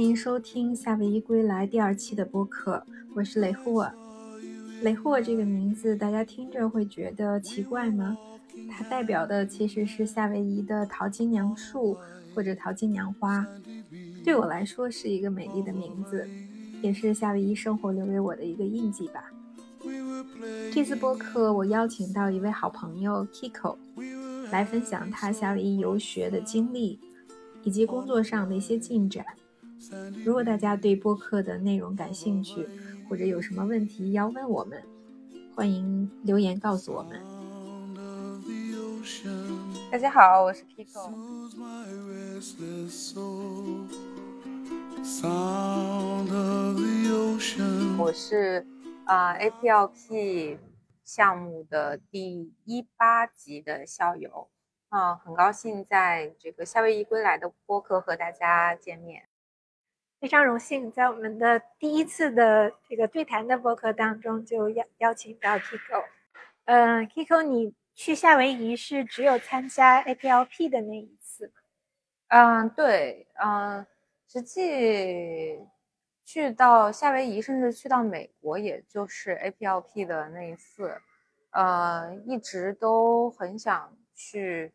[0.00, 2.82] 欢迎收听《夏威夷归来》第二期的播客，
[3.14, 3.86] 我是雷霍。
[4.80, 8.16] 雷霍这个名字，大家听着会觉得奇怪吗？
[8.70, 11.98] 它代表的其实是夏威夷的淘金娘树
[12.34, 13.46] 或者淘金娘花。
[14.24, 16.26] 对我来说是一个美丽的名字，
[16.80, 19.30] 也是夏威夷生活留给我的一个印记吧。
[20.72, 23.76] 这次播客我邀请到一位好朋友 Kiko
[24.50, 26.98] 来分享他夏威夷游学的经历
[27.64, 29.26] 以及工作上的一些进展。
[30.24, 32.68] 如果大家对播客的内容感兴趣，
[33.08, 34.82] 或者有什么问题要问我们，
[35.56, 37.18] 欢迎留言告诉我们。
[39.90, 41.10] 大家好，我是 Kiko。
[47.98, 48.66] 我是
[49.06, 50.58] 啊 APLP
[51.02, 54.48] 项目的第一八级的校友
[54.90, 59.29] 啊，很高兴在这个夏威夷归来的播客和大家见面。
[60.20, 66.04] 非常荣幸在我们的第一次的这个对谈的播客当中就邀邀请到 Kiko。
[66.66, 71.50] 嗯，Kiko，你去夏威夷是只有参加 APLP 的那一次？
[72.28, 73.86] 嗯，对，嗯，
[74.28, 75.58] 实际
[76.26, 81.00] 去到夏威夷，甚至去到美国，也就是 APLP 的那一次。
[81.52, 84.70] 呃，一直都很想去，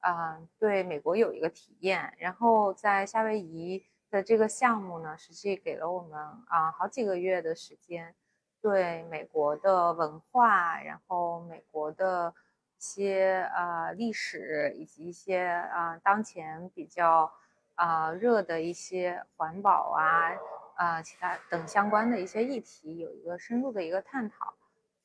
[0.00, 3.86] 啊，对美国有一个体验，然后在夏威夷。
[4.10, 8.14] 的这个项目呢，实际给了我们啊好几个月的时间，
[8.62, 12.32] 对美国的文化，然后美国的
[12.76, 17.30] 一些呃历史，以及一些啊当前比较
[17.74, 20.32] 啊热的一些环保啊
[20.76, 24.54] 啊其他等相关的一些议题，有一个深入的一个探讨，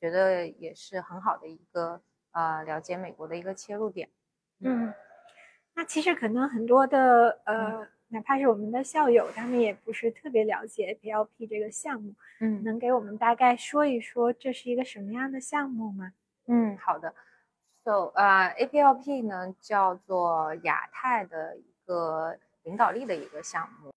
[0.00, 2.00] 觉得也是很好的一个
[2.32, 4.08] 呃了解美国的一个切入点。
[4.60, 4.94] 嗯，
[5.74, 7.86] 那其实可能很多的呃。
[8.08, 16.12] 哪怕是我们的校友，他们也不是特别了解 APLP 这个项目，嗯，能给我们大概说一说这是一个什么样的项目吗？
[16.46, 17.12] 嗯，好的。
[17.82, 23.92] So，啊，APLP 呢叫做亚太的一个领导力的一个项目，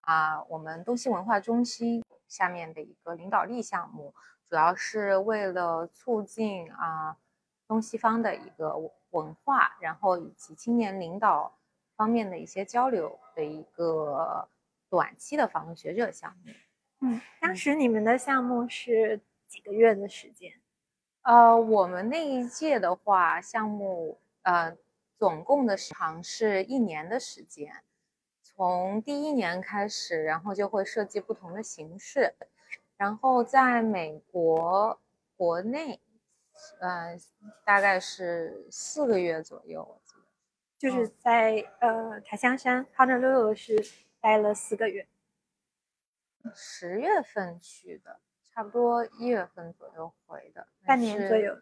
[0.00, 4.14] 啊，我们东西文化中心下面的一个领导力项目，
[4.48, 7.16] 主要是为了促进啊
[7.68, 8.74] 东西方的一个
[9.10, 11.59] 文化，然后以及青年领导。
[12.00, 14.48] 方面的一些交流的一个
[14.88, 16.52] 短期的访问学者项目。
[17.00, 20.50] 嗯，当时你们的项目是几个月的时间？
[21.20, 24.74] 呃，我们那一届的话，项目呃
[25.18, 27.84] 总共的时长是一年的时间。
[28.42, 32.34] 从第一年开始，然后就会设计不同的形式。
[32.96, 34.98] 然后在美国
[35.36, 36.00] 国内，
[36.80, 37.14] 呃，
[37.62, 39.99] 大概是四个月左右。
[40.80, 43.84] 就是在呃塔香山 Honolulu 是
[44.18, 45.06] 待了四个月，
[46.54, 51.60] 十月份去的，差不多一月份左右回的，半年左右。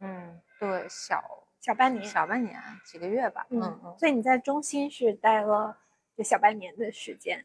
[0.00, 3.46] 嗯，对，小小半年，小半年几个月吧。
[3.50, 3.94] 嗯嗯。
[3.98, 5.76] 所以你在中心是待了
[6.16, 7.44] 就小半年的时间。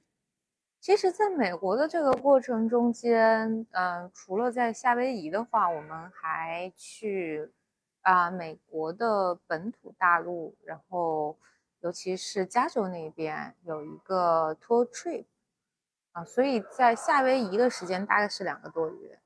[0.80, 7.52] 其实，在美国的这个过程中间，嗯，除了在夏威夷的话，我们还去。
[8.01, 11.38] 啊，美国的本土大陆，然后
[11.81, 15.25] 尤其是加州那边有一个 tour trip，
[16.11, 19.19] 啊，所以在夏威夷的时间大概是两个多月。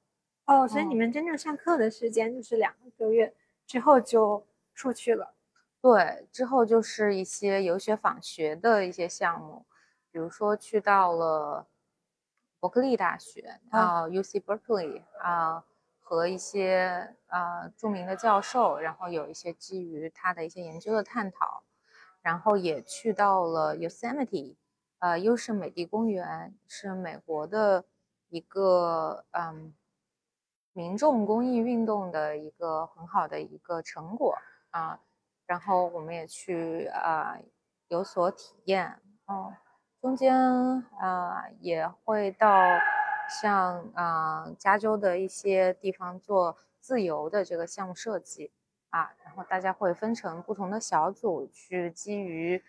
[0.45, 3.33] 哦，所以你们真正上课的时间就是两个多月
[3.65, 5.33] 之后就出去了。
[5.81, 9.65] 对，之后就是一些游学访学的一些项目，
[10.11, 11.65] 比如说去到了
[12.59, 15.63] 伯克利大学啊，UC Berkeley 啊。
[16.07, 21.63] 和一些呃著名的教授，然后有一些基于他的一些研究的探讨，
[22.21, 24.55] 然后也去到了 Yosemite，
[24.99, 27.85] 呃优胜美地公园是美国的
[28.29, 29.73] 一个嗯
[30.73, 34.37] 民众公益运动的一个很好的一个成果
[34.69, 34.99] 啊，
[35.47, 37.35] 然后我们也去啊
[37.87, 39.51] 有所体验哦，
[39.99, 40.35] 中间
[40.99, 42.47] 啊也会到。
[43.29, 48.51] 像啊，加州的一些地方做自由的这个项目设计
[48.89, 52.63] 啊，然后大家会分成不同的小组，去基于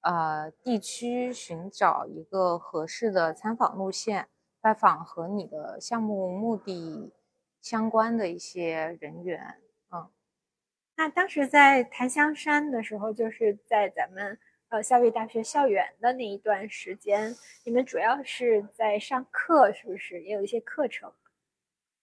[0.00, 4.28] 呃地区寻找一个合适的参访路线，
[4.60, 7.12] 拜访和你的项目目的
[7.60, 9.56] 相关的一些人员。
[9.90, 10.08] 嗯，
[10.96, 14.38] 那当时在檀香山的时候，就是在咱们。
[14.74, 17.32] 呃，夏威夷大学校园的那一段时间，
[17.62, 21.12] 你们主要是在上课，是不是也有一些课程？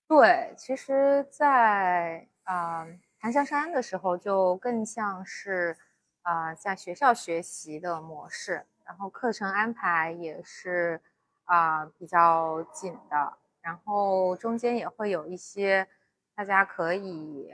[0.08, 2.88] 对，其实，在啊
[3.20, 5.76] 檀香山的时候，就更像是
[6.22, 11.02] 啊在学校学习的模式然后课程安排也是
[11.44, 15.86] 啊比较紧的，然后中间也会有一些
[16.34, 17.54] 大家可以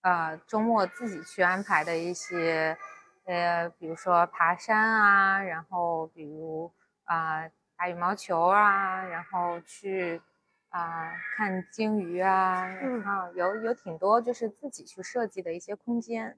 [0.00, 2.78] 呃周末自己去安排的一些
[3.30, 6.72] 呃，比如说爬山啊，然后比如
[7.04, 10.20] 啊打羽毛球啊，然后去
[10.70, 12.66] 啊看鲸鱼啊，
[13.04, 16.36] 啊有有挺多就是自己去设计的一些空间。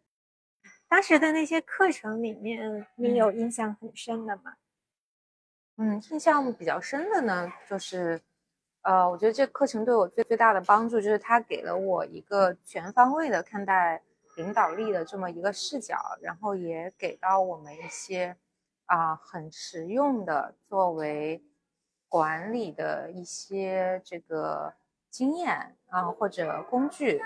[0.86, 4.56] 当时的那些课程里面，你有印象很深的吗？
[5.78, 8.20] 嗯，印象比较深的呢，就是，
[8.82, 14.02] 呃，我觉得这课程对我最最大的帮助，就是它给了我一个全方位的看待
[14.37, 18.37] 领导力的这么一个视角，然后也给到我们一些
[18.87, 21.43] 啊很实用的作为
[22.08, 24.73] 管理的一些这个
[25.11, 27.20] 经验啊或者工具。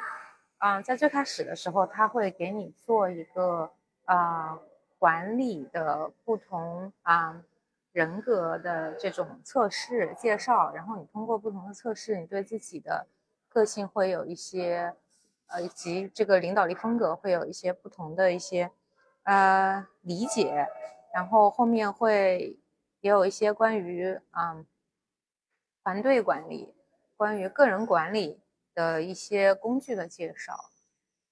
[0.58, 3.70] 嗯，在最开始的时候，他会给你做一个
[4.06, 4.58] 啊
[4.98, 7.44] 管理的不同啊
[7.92, 13.06] 人格的这种测试介绍，然后你通过不同的测试，你对自己的
[13.48, 14.94] 个性会有一些
[15.46, 18.70] 呃以及这个领导力风格会有一些不同的一些
[19.24, 20.66] 呃理解，
[21.14, 22.58] 然后后面会
[23.00, 24.64] 也有一些关于啊
[25.82, 26.74] 团队管理、
[27.16, 28.40] 关于个人管理。
[28.76, 30.52] 的一些工具的介绍，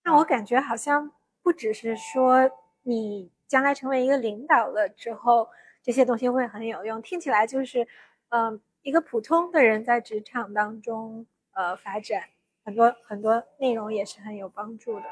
[0.02, 1.12] 那我感觉好像
[1.42, 2.50] 不只是说
[2.84, 5.50] 你将来成为一个领导了之后，
[5.82, 7.02] 这些东西会很有用。
[7.02, 7.86] 听起来就是，
[8.30, 12.30] 嗯，一个普通的人在职场当中，呃，发展
[12.64, 15.06] 很多很多内容也是很有帮助的。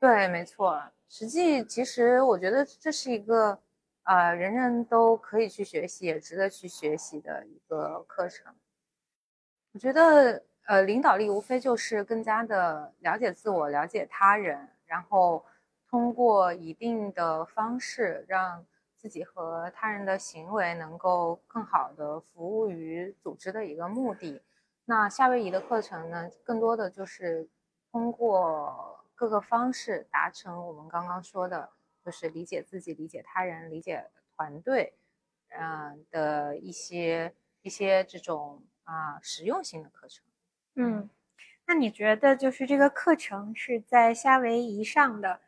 [0.00, 0.82] 对，没错。
[1.08, 3.58] 实际其实我觉得这是一个，
[4.04, 8.54] 呃，人人都可以去学习，也值得去学习的一个课程。
[9.72, 10.42] 我觉得。
[10.66, 15.44] 呃，领导力无非就是更加的了解自我，了解他人，然后
[15.90, 18.64] 通过一定的方式，让
[18.96, 24.40] 自己和他人的行为能够更好的服务于组织的一个目的。
[24.86, 27.48] 那夏威夷的课程呢，更多的就是
[27.90, 31.70] 通过各个方式达成我们刚刚说的，
[32.04, 34.94] 就是理解自己、理解他人、理解团队，
[35.48, 40.24] 嗯的一些一些这种啊实用性的课程。
[40.74, 41.08] 嗯，
[41.66, 45.40] 那你觉得就是这个课程是在夏威夷上的，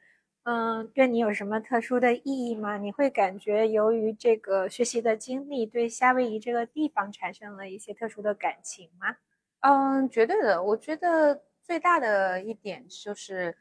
[0.46, 2.78] 嗯，对你有什么特殊的意义吗？
[2.78, 9.16] 你会感觉由于这个学习的经历，对夏威夷这个地方产生了一些特殊的感情吗？
[9.62, 10.62] 嗯，绝对的。
[10.62, 13.56] 我觉得最大的一点就是，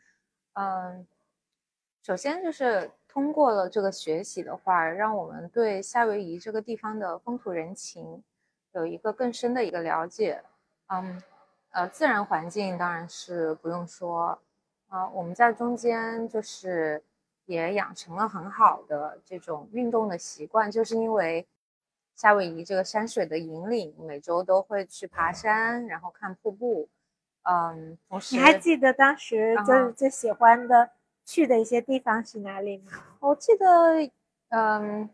[0.54, 1.08] 嗯，
[2.04, 8.24] 首先就是通过了这个学习的话，让我们对夏威夷这个地方的风土人情
[8.74, 10.44] 有一个更深的一个了解。
[10.90, 11.20] 嗯。
[11.72, 14.40] 呃，自然环境当然是不用说，
[14.96, 17.04] 啊，我们在中间就是
[17.48, 21.46] 也养成了很好的这种运动的习惯，就是因为
[22.16, 26.88] 夏威夷这个山水的引领，每周都会去爬山，然后看瀑布，
[27.44, 30.92] 嗯，同时你还记得当时就是最喜欢的
[31.26, 32.94] 去的一些地方是哪里吗？
[33.20, 34.10] 我记得，
[34.48, 35.10] 嗯。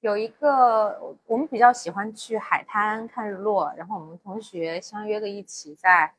[0.00, 6.12] 有一个，我们比较喜欢去海滩看日落，然后我们同学相约的一起在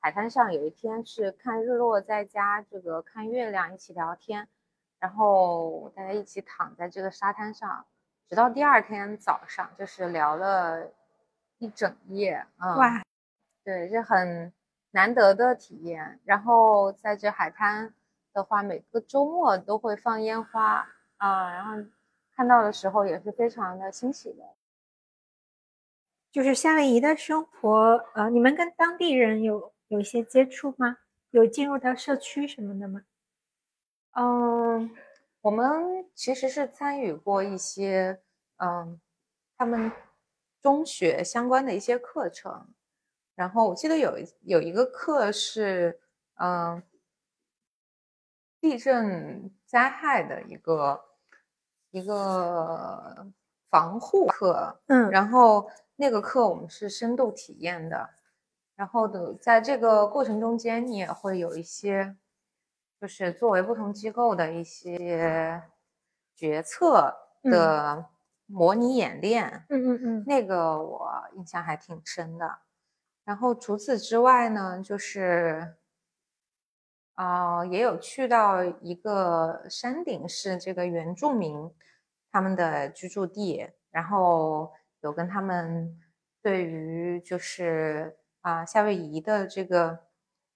[0.00, 4.48] 海滩上，有一天是看日落，在家这个看月亮，一起聊天，
[4.98, 7.86] 然后大家一起躺在这个沙滩上，
[8.28, 10.90] 直到第二天早上，就是聊了
[11.58, 13.02] 一整夜，嗯，哇，
[13.64, 14.52] 对，这很
[14.90, 16.20] 难得的体验。
[16.24, 17.94] 然后在这海滩
[18.32, 21.88] 的话，每个周末都会放烟花啊，然后。
[22.38, 24.44] 看到的时候也是非常的欣喜的，
[26.30, 30.98] 就是夏威夷的生活，呃，你们跟当地人有有一些接触吗？
[31.30, 33.02] 有进入到社区什么的吗？
[34.12, 34.90] 嗯，
[35.42, 38.22] 我们其实是参与过一些，
[38.56, 39.00] 嗯，
[39.56, 39.92] 他们
[40.62, 42.68] 中学相关的一些课程，
[43.34, 46.00] 然后我记得有有一个课是，
[46.34, 46.82] 嗯，
[48.60, 51.04] 地震灾害的一个。
[51.90, 53.26] 一个
[53.70, 58.10] 防护课，嗯，然后那个课我们是深度体验的，
[58.78, 62.14] 然后的在这个过程中间，你也会有一些，
[63.00, 65.60] 就是作为不同机构的一些
[66.36, 68.06] 决策的
[68.46, 72.60] 模拟演练，嗯嗯嗯，那个我印象还挺深的。
[73.24, 75.74] 然后除此之外呢，就是。
[77.18, 81.68] 啊，也有去到一个山顶，是这个原住民
[82.30, 86.00] 他们的居住地，然后有跟他们
[86.40, 90.06] 对于就是啊夏威夷的这个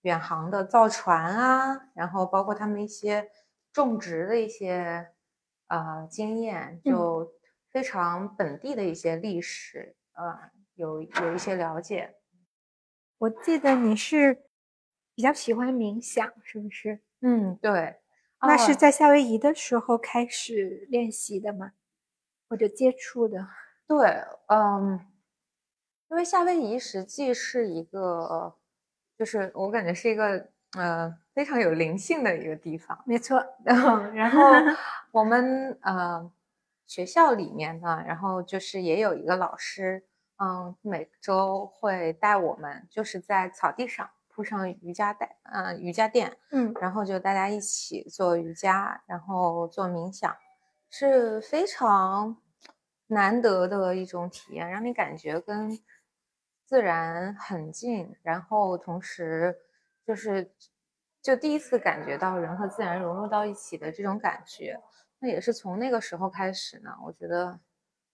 [0.02, 3.30] 远航的造船啊，然后包括他们一些
[3.72, 5.12] 种植的一些
[5.68, 7.32] 呃经验，就
[7.70, 12.16] 非常本地的一些历史，呃，有有一些了解。
[13.18, 14.44] 我记得你是
[15.14, 17.00] 比较喜欢冥想，是不是？
[17.20, 18.00] 嗯，对。
[18.44, 21.72] 那是在夏威夷的时候开始练习的吗？
[22.48, 23.46] 或者接触的？
[23.86, 24.98] 对，嗯，
[26.12, 28.54] 因为夏威夷实际是一个，
[29.16, 33.02] 就是我感觉是一个呃非常有灵性的一个地方。
[33.06, 33.42] 没错。
[33.64, 34.50] 然后
[35.10, 36.30] 我们呃
[36.86, 40.04] 学校里面呢，然后就是也有一个老师，
[40.36, 50.36] 嗯，每周会带我们，就是在草地上铺上瑜伽带，嗯，瑜伽垫，嗯，然后就大家一起做瑜伽，然后做冥想，
[50.90, 52.36] 是非常。
[53.08, 55.78] 难得的一种体验，让你感觉跟
[56.72, 59.54] 自然很近，然后同时
[60.06, 60.50] 就是
[61.20, 64.80] 就第一次感觉到人和自然融入到一起的这种感觉。
[65.18, 67.60] 那也是从那个时候开始呢，我觉得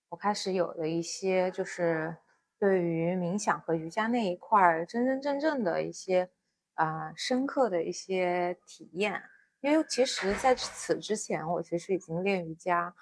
[0.09, 2.17] 我开始有了一些就是
[2.59, 6.29] 对于冥想和瑜伽那一块儿真真正正的一些
[6.75, 9.23] 啊深刻的一些体验。
[9.61, 12.93] 因为其实在此之前，我其实已经练瑜伽。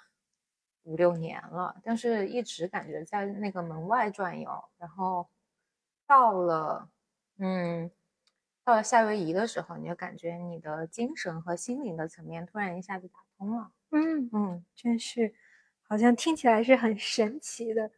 [0.83, 4.49] 五六年了，但是一直感觉在那个门外转悠。
[4.77, 5.27] 然后
[6.07, 6.89] 到了，
[7.37, 7.91] 嗯，
[8.63, 13.71] 到了夏威夷的时候，你就感觉你的精神和心灵的层面突然一下子打通了。
[13.91, 15.33] 嗯嗯，真是，
[15.87, 17.91] 好像听起来是很神奇的。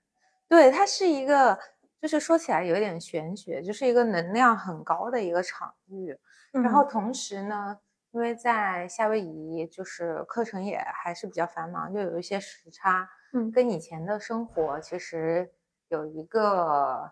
[0.47, 1.57] 对，它是一个，
[2.01, 6.17] 就是说起来有点玄学，就是一个能量很高的一个场域。
[6.51, 7.79] 然后同时呢。
[8.11, 15.53] 因为在夏威夷，就是课程也还是比较繁忙，就有一些时差，嗯，跟以前的生活其实
[15.89, 17.11] 有一个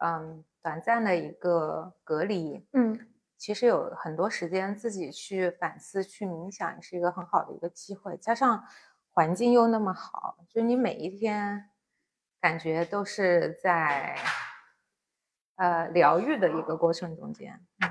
[0.00, 2.98] 嗯短暂的一个隔离，嗯，
[3.36, 8.16] 其实有很多时间自己去反思、去冥想，也是一个很好的一个机会。
[8.18, 8.62] 加上
[9.12, 11.70] 环境又那么好，就你每一天
[12.40, 14.16] 感觉都是在
[15.56, 17.90] 呃疗愈的一个过程中间，嗯。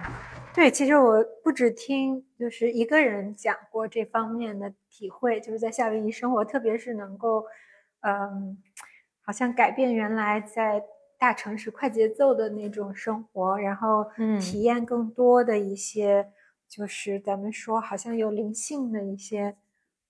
[0.52, 7.46] 对，其实我不止听就是一个人讲过这方面的体会，就是在夏威夷生活，特别是能够，
[8.02, 8.58] 嗯，
[9.22, 10.84] 好像改变原来在
[11.20, 14.10] 大城市快节奏的那种生活，然后
[14.40, 16.32] 体验更多的一些，
[16.68, 19.58] 就是咱们说好像有灵性的一些，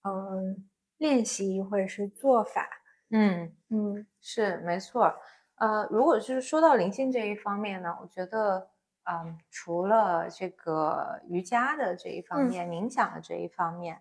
[0.04, 2.70] 嗯，练习或者是做法。
[3.10, 5.14] 嗯嗯，是没错。
[5.56, 8.70] 呃，如果是说到灵性这一方面呢，我觉得。
[9.12, 14.00] 嗯，除了这个瑜伽的这一方面，冥想的这一方面，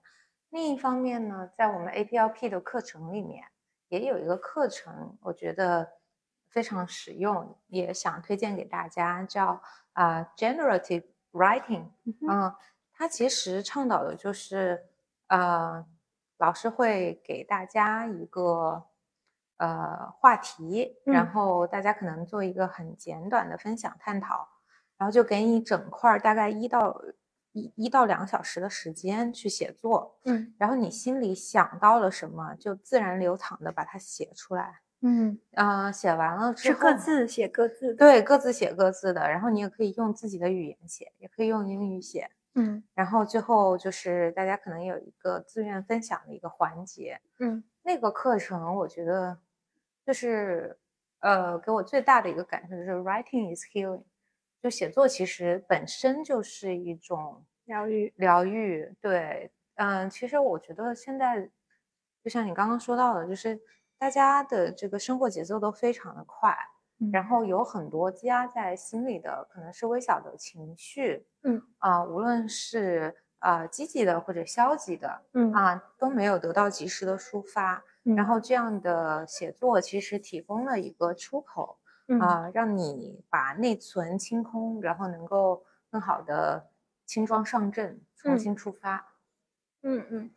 [0.50, 3.42] 另一方面呢，在我们 APLP 的课程里面，
[3.88, 5.88] 也有一个课程，我觉得
[6.50, 9.62] 非常实用，也想推荐给大家，叫
[9.92, 11.90] 啊 Generative Writing。
[12.28, 12.54] 嗯，
[12.92, 14.86] 它其实倡导的就是，
[15.28, 15.86] 呃，
[16.38, 18.86] 老师会给大家一个
[19.58, 24.48] 呃话题，然后大家可能做一个很简短的分享探讨。
[24.98, 27.00] 然后就给你整块大概一到
[27.52, 49.38] 一一到两小时的时间去写作，嗯，然后你心里想到了什么，就自然流淌的把它写出来，嗯，啊，写完了之后是各自写各自的，对，各自写各自的，然后你也可以用自己的语言写，也可以用英语写，嗯，然后最后就是大家可能有一个自愿分享的一个环节，嗯，那个课程我觉得
[50.04, 50.76] 就是
[51.20, 54.02] 呃给我最大的一个感受就是 writing is healing。
[54.60, 58.92] 就写作其实本身就是一种疗愈，疗愈。
[59.00, 61.48] 对，嗯，其实我觉得现在，
[62.24, 63.56] 就像你刚刚说到的，就是
[63.98, 66.56] 大家的这个生活节奏都非常的快，
[67.12, 71.60] 然后有很多积压在心里的可能是微小的情绪，嗯。
[71.78, 75.52] 啊，无论是啊积极的或者消极的，嗯。
[75.52, 78.24] 啊都没有得到及时的抒发，然。
[78.24, 81.78] 后这样的写作其实提供了一个出口。
[82.22, 86.70] 啊，让你把内存清空，然后能够更好的
[87.04, 89.12] 轻装上阵，重新出发。
[89.82, 90.30] 嗯嗯，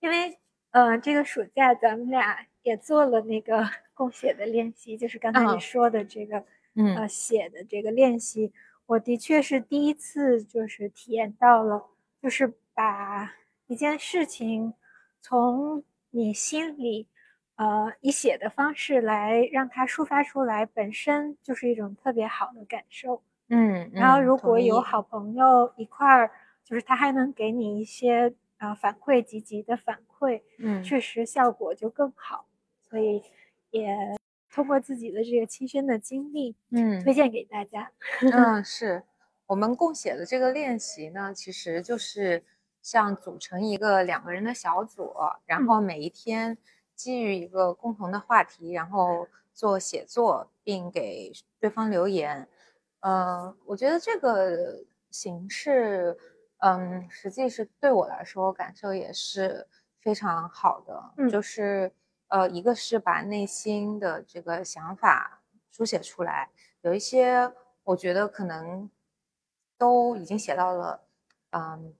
[0.00, 0.38] 因为
[0.70, 6.44] 呃，这个暑假咱们俩也做了那个 共写的练习，就是刚才你说的这个
[6.96, 8.52] 呃写的这个练习，
[8.86, 11.86] 我的确是第一次就是体验到了，
[12.22, 13.34] 就是把
[13.66, 14.74] 一件事情
[15.20, 17.08] 从你心里。
[17.58, 23.20] 呃，以写的方式来让它抒发出来，本身就是一种特别好的感受。
[23.48, 26.30] 嗯，然后如果有好朋友一块儿，
[26.62, 32.46] 就是他还能给你一些啊反馈，积极的反馈，嗯，确实效果就更好。
[32.90, 33.22] 所以
[33.70, 33.94] 也
[34.50, 37.90] 通过自己的这个亲身的经历，嗯，推荐给大家。
[38.32, 39.02] 嗯， 是
[39.46, 42.44] 我们共写的这个练习呢，其实就是
[42.82, 45.12] 像组成一个两个人的小组，
[45.46, 46.58] 然后每一天。
[46.98, 51.30] 基于一个共同的话题，然后做写作，并给
[51.60, 52.48] 对方留言。
[52.98, 56.18] 呃，我觉得这个形式，
[56.58, 59.64] 嗯，实际是对我来说感受也是
[60.00, 61.12] 非常好的。
[61.18, 61.92] 嗯就是
[62.28, 66.50] 呃，一个是把内心的这个想法书写出来，
[66.82, 67.52] 有一些
[67.84, 68.90] 我觉得可能
[69.76, 71.04] 都已经写到了，
[71.50, 71.94] 嗯，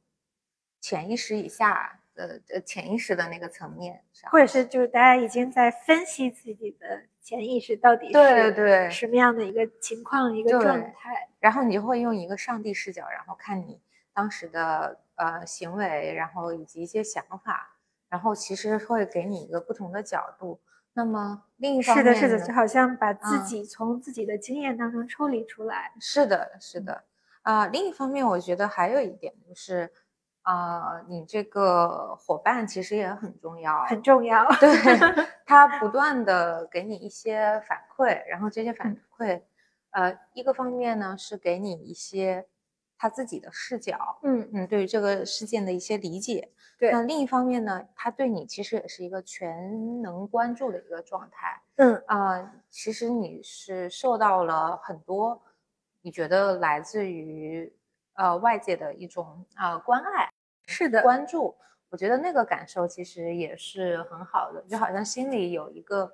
[0.80, 11.28] 潜意识以下的呃潜意识的那个层面上，或者是就是大家已经在分析自己的潜意识到底对是对什么样的一个情况、一个状态。
[11.40, 13.80] 然后你就会用一个上帝视角，然后看你
[14.12, 17.77] 当时的呃行为，然后以及一些想法，
[18.08, 20.60] 然后其实会给你一个不同的角度。
[20.94, 25.92] 那么另一方面是的，是的，就好像把自嗯己从自己的经验当中抽离出来。
[26.00, 27.04] 是的，是的，
[27.42, 29.92] 啊、另一方面，我觉得还有一点就是，
[30.42, 34.44] 啊、你这个伙伴其实也很重要，很重要。
[34.58, 34.68] 对
[35.46, 39.42] 他不断的给你一些反馈，然后这些反嗯馈，
[39.90, 42.46] 呃，一个方面呢是给你一些
[42.98, 46.50] 他自己的视角，嗯，嗯，对于这个事件的一些理解。
[46.78, 51.60] 对那另一方面呢，他对你其实也是一个全能关注的一个状态。
[51.76, 55.40] 嗯啊、其实你是受到了很多，
[56.02, 57.72] 你觉得来自于
[58.14, 60.28] 呃外界的一种啊、呃关爱、
[60.66, 61.56] 是的，关注，
[61.90, 66.12] 我觉得那个感受其实也是很好的，就好像心里有一个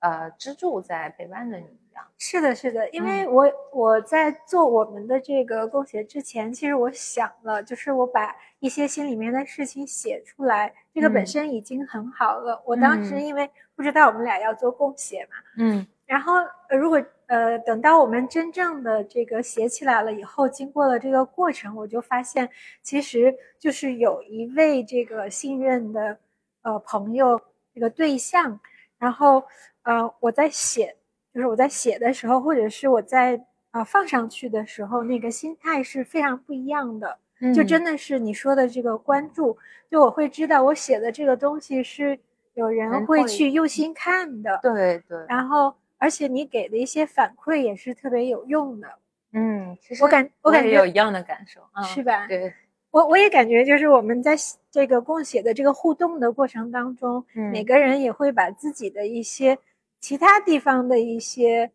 [0.00, 1.78] 呃支柱在陪伴着你
[2.18, 3.32] 是的，是的，因为嗯。
[3.32, 11.26] 我我在做我们的这个共写之前，其实我想了，就是我把一些心里面的事情写出来，这个本嗯。
[11.26, 12.62] 身已经很好了。
[12.66, 13.24] 我当时嗯。
[13.24, 15.86] 因为不知道我们俩要做共写嘛，嗯。
[16.06, 16.34] 然后
[16.70, 22.48] 呃如果呃等到我们真正的这个写起来了以后，经过了这个过程，我就发现
[22.82, 26.18] 其实就是有一位这个信任的
[26.62, 27.40] 呃朋友
[27.74, 28.58] 这个对象，
[28.98, 29.44] 然后
[29.82, 30.96] 呃我在写，
[31.38, 37.16] 就是我在写的时候，或者是我在呃放上去的时候，那个心态是非常不一样的。
[37.54, 39.56] 就真的的是你说的这个关注，
[39.88, 42.18] 就我会知道我写的这个东西是
[42.54, 48.88] 有人会去用心看的，对对，然后而且你给的一些反馈也是特别有用的，
[49.32, 52.26] 嗯，其实我感我感觉也有一样的感受，嗯、是吧？
[52.26, 52.52] 对，
[52.90, 57.52] 我我也感觉就是我们在写这个共写的这个互动的过程当中，嗯。
[57.52, 59.56] 每个人也会把自己的一些
[60.00, 61.72] 其他地方的一些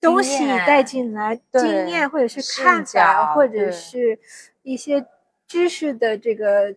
[0.00, 4.18] 东西带进来，对经验或者是看法，或者是
[4.62, 5.06] 一些
[5.46, 6.74] 知识的这个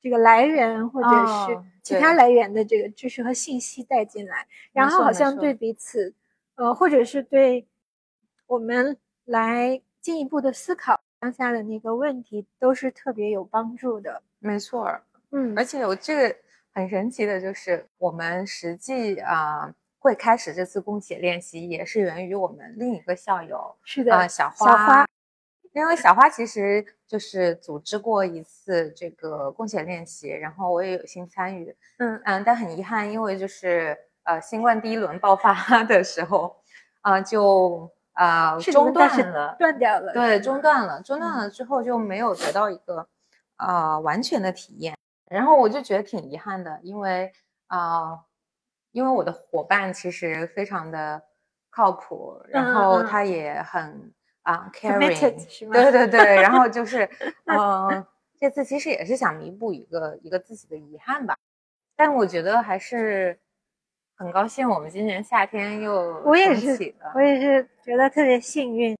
[0.00, 6.14] 这个来源，或者是哦其他来源的这个知识和信息带进来，然后好像对彼此，
[6.54, 7.66] 呃，或者是对
[8.46, 14.22] 我们来进一步的思考当下的那个问题，都是特别有帮助的。
[14.38, 15.00] 没错。
[15.30, 16.36] 嗯而且我这个
[16.74, 24.86] 很神奇的就是，我们实际啊、会开始这次共写练习，也是源于我们另一个校友是的，啊、小小花。
[24.86, 25.06] 花
[25.72, 31.74] 因为小花其实就是组织过一次这个共写练习，然后我也有幸参与。
[31.98, 36.56] 嗯嗯，但很遗憾，因为就是呃新冠第一轮爆发 的时候，
[37.00, 39.56] 啊、就呃中断了。
[39.58, 43.08] 断掉了，对，中断了，中断了之后就没有得到一个
[43.56, 44.96] 呃完全的体验，
[45.34, 47.32] 然后我就觉得挺遗憾的，因为
[47.66, 48.24] 啊、呃
[48.92, 51.20] 因为我的伙伴其实非常的
[51.68, 54.70] 靠谱，然嗯嗯后他也很啊、
[55.66, 56.98] 吗对对对，然后就是
[57.50, 58.06] 呃
[58.38, 61.36] 这次其实也是想弥补一个一个自己的遗憾吧，
[61.96, 63.40] 但我觉得还是
[64.14, 68.96] 很高兴我们今年夏天又我也是我也是觉得特别幸运，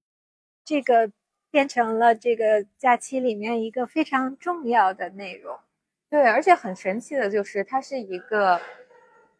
[0.65, 1.09] 这个
[1.51, 5.57] 变成了这个假期里面一个非常重要的内容。
[6.09, 8.59] 对，而且很神奇的就是，它是一个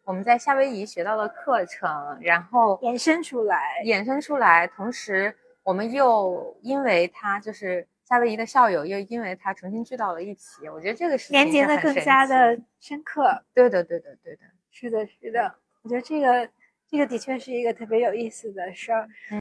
[0.04, 10.68] 我们在夏威夷学到的课程，然后延伸出来衍生出来，同时我们又因为它就是夏威夷的校友，又因为它重新聚到了一起。
[10.68, 13.42] 我觉得这个事情连接的更加的深刻。
[13.54, 14.42] 对的，对的，对的。
[14.70, 16.48] 是的，是的，我觉得这个
[16.88, 19.08] 这个的确是一个特别有意思的事儿。
[19.30, 19.40] 嗯，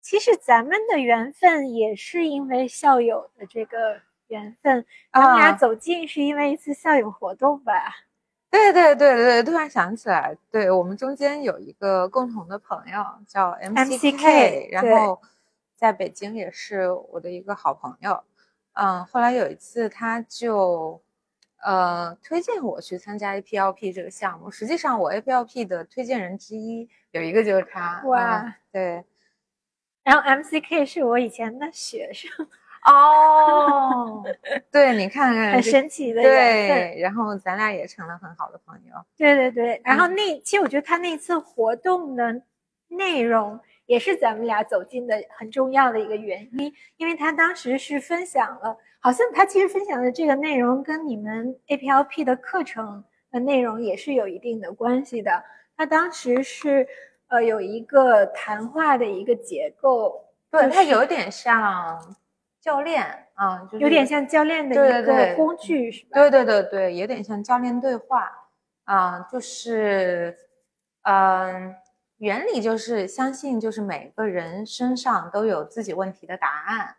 [0.00, 4.00] 其实咱们的缘分也是因为校友的这个
[4.32, 7.72] 缘分，咱们俩啊走近是因为一次校友活动吧？
[8.50, 15.20] 对对对对，突然想起来，对我们中间有一个共同的朋友叫 MCK 然后
[15.76, 18.22] 在北京也是我的一个好朋友。
[18.74, 21.00] 嗯，后来有一次他就
[21.62, 28.02] 呃推荐我去参加 APLP 这个项目，实际上我 APLP 的推荐人之一有一个就是他。
[28.06, 29.04] 哇嗯对
[30.04, 32.28] 然后 MCK 是我以前的学生，
[32.84, 34.24] 哦，
[34.72, 36.20] 对，你看看，很神奇的。
[36.20, 38.94] 对，然后咱俩也成了很好的朋友。
[39.16, 42.42] 对对对，然后那其实我觉得他那次活动的
[42.88, 55.44] 内容也是咱们俩走近的很重要的一个原因，因为他当时是分享了，好像他其实分享的这个内容跟你们 APLP 的课程的内容也是有一定的关系的。
[55.76, 56.88] 他当时是
[57.28, 62.16] 呃有一个谈话的一个结构，对，它有点像。
[62.62, 66.10] 教练啊，有点像教练的一个工具，是吧？
[66.14, 68.30] 对对对对，有点像教练对话
[68.84, 70.36] 啊，就是，
[71.02, 71.74] 嗯，
[72.18, 76.94] 原理就是相信，就是每个人身上都有自己问题的答案，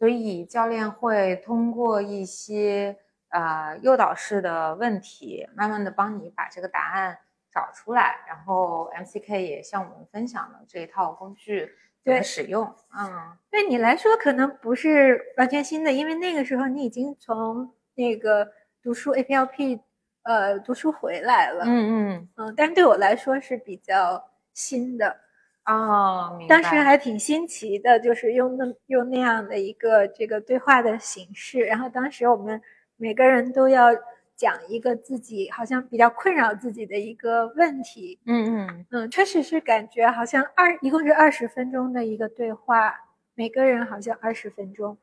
[0.00, 2.98] 所以教练会通过一些
[3.28, 7.16] 呃诱导式的问题，慢慢的帮你把这个答案
[7.52, 11.70] 找出来，然后 MCK 也向我们分享了这一套工具。
[12.04, 12.64] 对使用，
[12.96, 19.80] 嗯，对你来说可能不是完全新的，因为那个时候你已经从那个读书 APLP，
[20.22, 21.68] 呃，读书回来了，嗯
[22.10, 22.28] 嗯。
[22.36, 25.16] 嗯，但是对我来说是比较新的，
[25.64, 26.68] 哦，当时。
[26.76, 32.60] 还挺新奇的，就是用那用那样的一个这个对话的形式，然后当时我们
[32.96, 33.88] 每个人都要。
[34.36, 38.86] 讲一个自己好像比较困扰自己的一个问题，嗯嗯。
[38.90, 42.94] 嗯，确实是感觉好像二一共是二十分钟的一个对话，
[43.34, 44.98] 每个人好像二十分钟，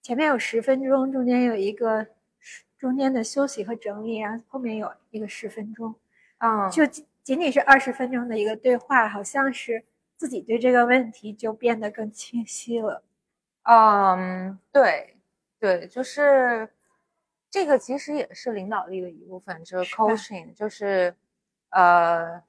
[0.00, 2.06] 前面有十分钟，中间有一个
[2.78, 5.94] 中间的休息和整理，然后后面有一个十分钟，
[6.38, 9.84] 啊，就仅仅仅是二十分钟的一个对话，好像是
[10.16, 13.02] 自己对这个问题就变得更清晰了，
[13.64, 15.16] 嗯，对
[15.58, 16.68] 对，就是。
[17.58, 21.12] 这个其实也是领导力的一部分，就是 coaching，就是，
[21.70, 22.40] 呃，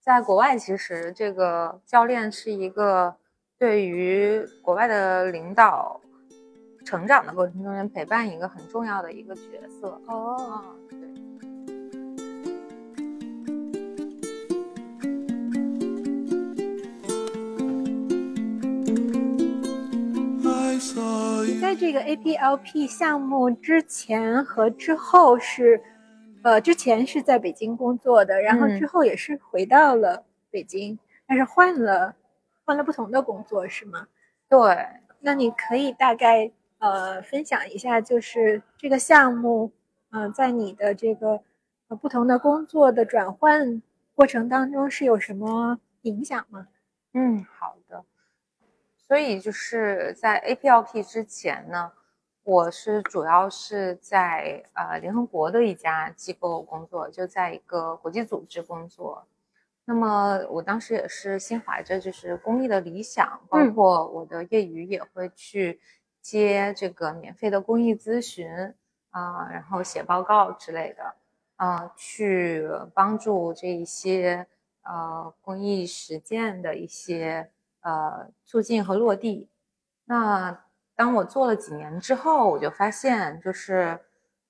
[0.00, 3.14] 在国外其实这个教练是一个
[3.56, 6.00] 对于国外的领导
[6.84, 10.00] 成长的过程中间陪伴一个很重要的一个角色。
[10.08, 11.05] 哦，对。
[21.60, 25.82] 在这个 APLP 项目之前和之后是，
[26.42, 32.14] 呃，之前是在北京工作的，然后之后也是回到了北京，但是换了
[32.64, 34.06] 换了不同的工作，是吗？
[34.48, 34.86] 对，
[35.20, 39.72] 那你可以大概呃分享一下，就是这个项目，
[40.10, 41.40] 嗯，在你的这个
[41.88, 43.82] 呃不同的工作的转换
[44.14, 46.68] 过程当中是有什么影响吗？
[47.12, 48.04] 嗯，好的。
[49.08, 51.92] 所以就是在 APLP 之前呢，
[52.42, 59.24] 我是主要是在呃联合国的一家机构工作，就在一个国际组织工作。
[59.84, 65.80] 那么我当时也是心怀着就是公益的理想，包括我的业余也会去
[66.20, 68.74] 接这个免费的公益咨询
[69.10, 71.14] 啊，然后写报告之类的，
[71.54, 74.48] 啊，去帮助这一些
[74.82, 77.52] 呃公益实践的一些。
[77.86, 79.48] 呃，促进和落地。
[80.06, 80.64] 那
[80.96, 84.00] 当我做了几年之后，我就发现，就是，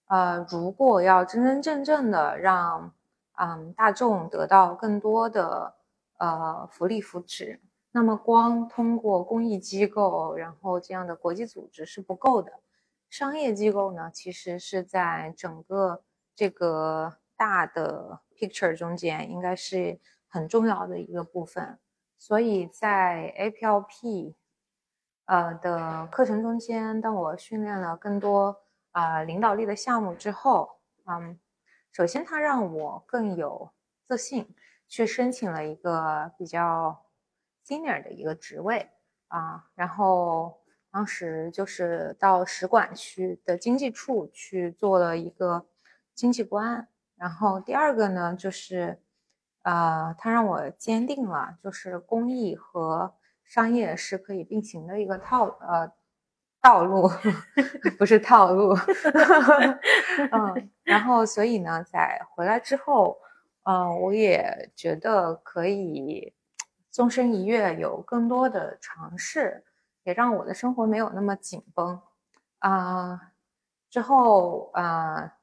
[0.06, 2.94] 呃，如果要真真正正的让，
[3.36, 5.74] 嗯，大众得到更多的
[6.16, 7.58] 呃福利福祉，
[7.92, 12.52] 那么光通过公益机构，然后这样的国际组织是不够的。
[13.10, 16.02] 商业机构呢，其实是在整个
[16.34, 21.78] 这个大的 picture 中间，应该是很重要的一个部分。
[22.18, 24.34] 所以在 APLP，
[25.26, 31.38] 呃的课程中间，当我训练了更多啊领导力的项目之后，嗯，
[31.92, 33.70] 首先它让我更有
[34.08, 34.54] 自信，
[34.88, 37.04] 去申请了一个比较
[37.64, 38.90] senior 的一个职位
[39.28, 45.66] 啊，然后当时就是到使馆区的经济处去做了一个
[46.14, 49.00] 经济官，然后第二个呢就是。
[49.66, 53.12] 呃，它让我坚定了，就是公益和
[53.44, 55.90] 商业是可以并行的一个套呃
[56.62, 57.10] 道路，
[57.98, 58.76] 不是套路。
[60.30, 63.18] 嗯，然后所以呢，在回来之后，
[63.64, 66.32] 嗯，我也觉得可以
[66.92, 69.64] 纵身一跃，有更多的尝试，
[70.04, 72.00] 也让我的生活没有那么紧绷。
[72.60, 73.32] 啊，
[73.90, 75.34] 之后啊，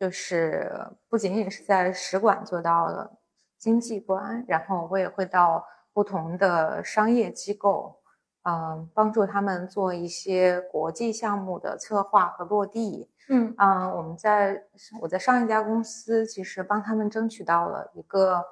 [0.00, 0.68] 就是
[1.08, 3.18] 不仅仅是在使馆做到了。
[3.62, 8.00] 经济观，然后我也会到不同的商业机构，
[8.42, 13.08] 嗯，帮助他们做一些国际项目的策划和落地。
[13.28, 14.64] 嗯嗯，我们在
[15.00, 18.44] 我在上一家公司，其实帮他们争取到了一个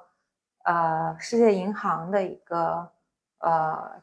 [0.63, 2.89] 呃世界银行的一个
[3.39, 4.01] 呃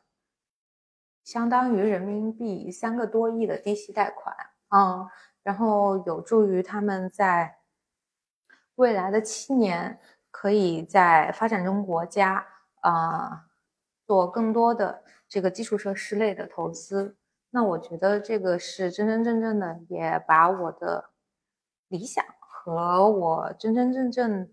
[1.24, 4.36] 相当于人民币三个多亿的低息贷款，
[4.68, 5.08] 嗯，
[5.42, 7.56] 然后有助于他们在
[8.74, 9.98] 未来的七年
[10.40, 12.46] 可以在发展中国家
[12.82, 13.46] 啊
[14.06, 17.16] 做更多的这个基础设施类的投资。
[17.50, 21.10] 那我觉得这个是真真正正的，也把我的
[21.88, 24.48] 理想和我真真正正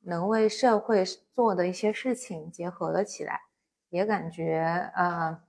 [0.00, 3.42] 能为社会做的一些事情结合了起来，
[3.90, 5.40] 也感觉呃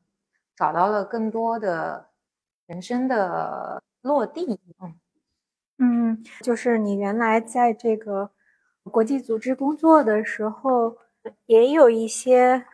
[0.55, 2.11] 找到了更多的
[2.67, 4.59] 人生的落地。
[4.79, 4.99] 嗯
[5.79, 8.29] 嗯，就是你原来在这个
[8.89, 10.97] 国际组织工作的时候，
[11.45, 12.65] 也有一些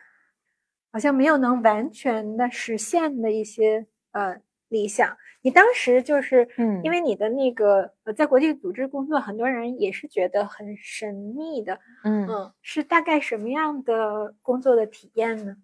[0.90, 3.86] 好像没有能完全的实现的一些。
[4.12, 15.54] 呃，理想，你当时就是，嗯，因为你的那个呃，在国际组织工作，很多人也是觉得很神秘的，嗯嗯，是大概什么样的工作的体验呢？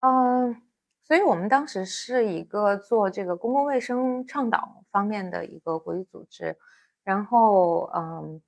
[0.00, 0.60] 嗯，
[1.04, 6.56] 所以我们当时是一个做这个公共卫生倡导方面的一个国际组织，
[7.04, 8.42] 然后嗯，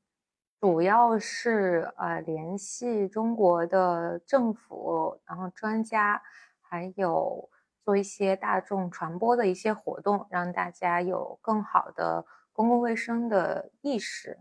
[0.60, 6.22] 主要是呃联系中国的政府，然后专家，
[6.60, 7.48] 还有。
[7.86, 14.40] 做一些大众传播的一些活动，让大家有更好的公共卫生的意识。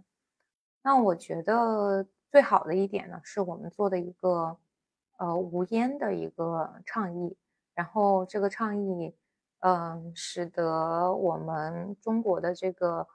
[0.82, 4.58] 那我觉得最好的一点呢，是我们做的一个
[5.18, 7.38] 呃无烟的一个倡议。
[7.76, 9.16] 然后这个倡议，
[9.60, 13.08] 嗯，使得我们中国的这个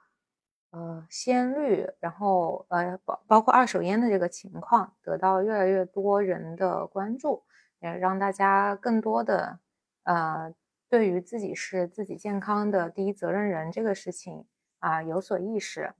[0.71, 7.43] 呃吸烟率，然后呃包包括二手烟的这个情况，得到越来越多人的关注，
[7.79, 9.59] 也让大家更多的。
[10.03, 10.53] 呃，
[10.89, 14.45] 对于自己是自己健康的第一责任人这个事情
[14.79, 15.93] 啊有所意识，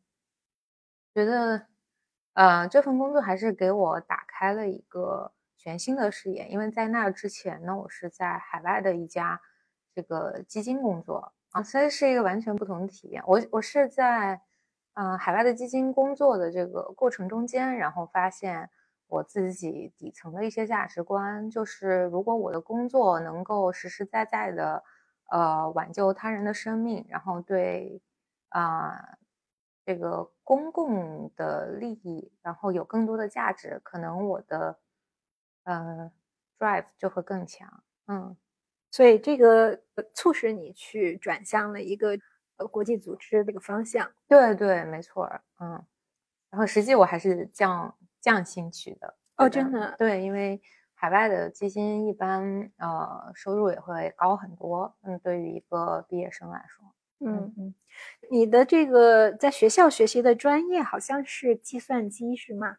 [1.13, 1.67] 觉得
[2.33, 6.47] 呃这份工作还是给我打开了一个全新的视野。
[6.47, 9.39] 因为在那之前呢，我是在海外的一家
[9.93, 13.21] 这个基金工作啊，所以是一个完全不同的体验。
[13.27, 14.41] 我我是在
[14.95, 18.69] 嗯海外的基金工作的这个过程中间，然后发现。
[19.11, 24.81] 我自己底层的一些价值观，就是如果我的工作能够实实在在的，
[25.29, 28.01] 呃，挽救他人的生命，然后对，
[28.47, 29.17] 啊，
[29.85, 34.79] 这个公共的利益，然后有更多的价值，可能我的，
[35.65, 36.09] 呃
[36.57, 37.83] ，drive 就会更强。
[38.07, 38.37] 嗯，
[38.91, 39.81] 所以这个
[40.13, 42.17] 促使你去转向了一个
[42.61, 44.09] 呃国际组织这个方向。
[44.27, 45.29] 对对，没错。
[45.59, 45.83] 嗯，
[46.49, 47.95] 然后实际我还是降。
[48.21, 50.61] 降薪去的哦，真的对，因为
[50.93, 54.95] 海外的基金一般呃收入也会高很多。
[55.01, 56.93] 嗯，对于一个毕业生来说，
[57.27, 57.73] 嗯嗯，
[58.29, 62.77] 你的这个在学校学习的专业好像是计算机是吗？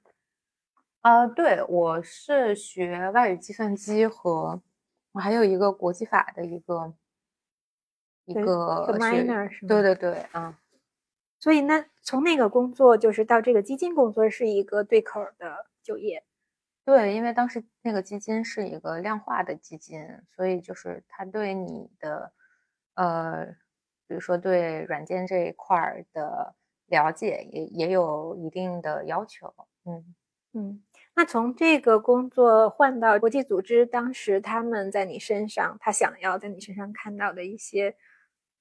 [1.01, 4.63] 啊，对，我是学外语计算机和
[5.11, 6.95] 我还有一个国际法的一个
[8.25, 9.69] 一个 minor 是吗？
[9.69, 10.59] 对对对，啊。
[11.39, 16.23] 所以那从那个工作就是到这个基金工作是一个对口的就业，
[16.85, 20.07] 对，因为当时那个基金是一个量化的基金，
[20.37, 22.33] 所以就是他对你的，
[22.95, 23.45] 呃，
[24.07, 26.55] 比如说对软件这一块的
[26.87, 29.53] 了解也也有一定的要求，
[29.85, 30.15] 嗯
[30.53, 30.83] 嗯。
[31.17, 37.97] 那从这个工作换到国际组织，当时他们在你身上，他想要在你身上看到的一些。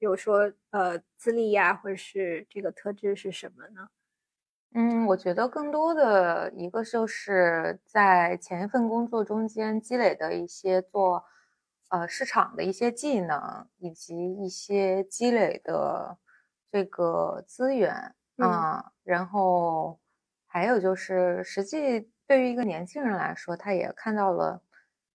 [0.02, 3.88] 比如说，呃，资历呀，或者是这个特质是什么呢？
[4.74, 11.24] 嗯，我觉得更多的一个就是在前一份工作中间积累的一些做
[11.90, 16.18] 呃市场的一些技能，以及一些积累的
[16.72, 18.94] 这个资源啊。
[19.04, 20.00] 然后
[20.48, 24.64] 还有就是，实际对于一个年轻人来说，他也看到了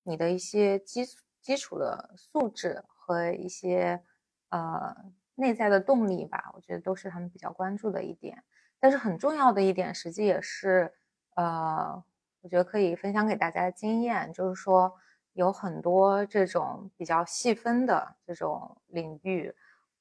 [0.05, 1.05] 你的一些基
[1.43, 4.05] 基础的素质和一些。
[4.51, 4.95] 呃，
[5.35, 8.43] 内在的动力吧，我觉得都是他们比较关注的一点。
[8.79, 10.93] 但是很重要的一点，实际也是，
[11.37, 12.03] 呃，
[12.43, 14.95] 我觉得可以分享给大家的经验，就是说
[15.33, 19.55] 有很多这种比较细分的这种领域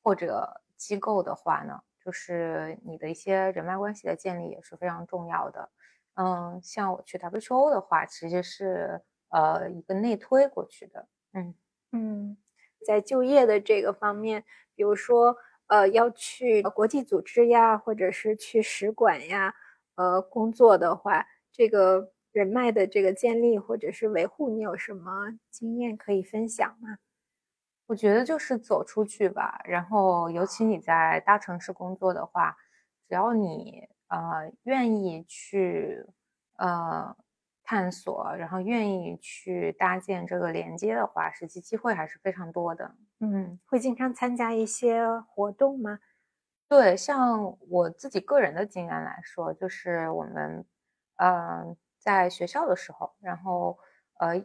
[0.04, 5.70] 或者机构的话呢，就是你的一些人脉关系的建立也是非常重要的。
[6.16, 11.08] 嗯，像我去 WTO 的话，其实是呃一个内推过去的。
[11.34, 11.56] 嗯
[11.92, 12.38] 嗯。
[12.86, 14.44] 在就业的这个方面，
[14.76, 15.36] 比如说，
[15.68, 19.56] 呃，要去国际组织呀，或者是去使馆呀，
[19.96, 26.98] 呃，工作的话，这个人脉的这个建立或者是维护，你有什么经验可以分享吗？
[27.88, 32.56] 我觉得就是走出去吧，然后尤其你在大城市工作的话，
[33.08, 36.04] 只要你呃愿意去
[36.58, 37.16] 呃
[37.66, 42.96] 探索，然后愿意去搭建这个连接的话，实际机会还是非常多的。
[43.20, 46.00] 嗯，会经常参加一些活动吗？
[46.68, 50.66] 对，像我自己个人的经验来说，就是我们，
[51.18, 53.78] 呃，在学校的时候，然后
[54.20, 54.44] 呃，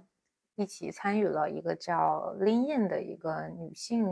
[0.56, 4.06] 一起参与了一个叫 Lean In 的一个女性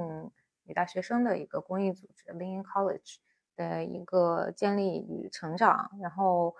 [0.64, 3.16] 女大学生的一个公益组织 Lean In College
[3.57, 6.55] 的一个建立与成长，然后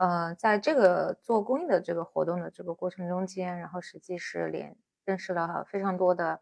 [0.00, 6.40] 呃，在这个做公益的这个活动的这个过程中间，然后实际是连认识了非常多的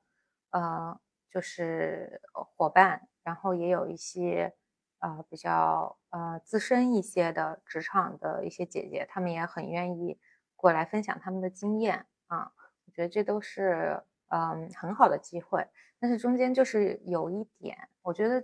[0.50, 3.08] 呃，就是伙伴。
[3.24, 4.54] 然后也有一些，
[5.00, 10.18] 呃，比较呃资深一些的职场的一些姐姐，她们也很愿意
[10.54, 12.52] 过来分享他们的经验啊。
[12.86, 15.66] 我觉得这都是嗯很好的机会。
[15.98, 18.40] 但是中间就是有一点，我觉得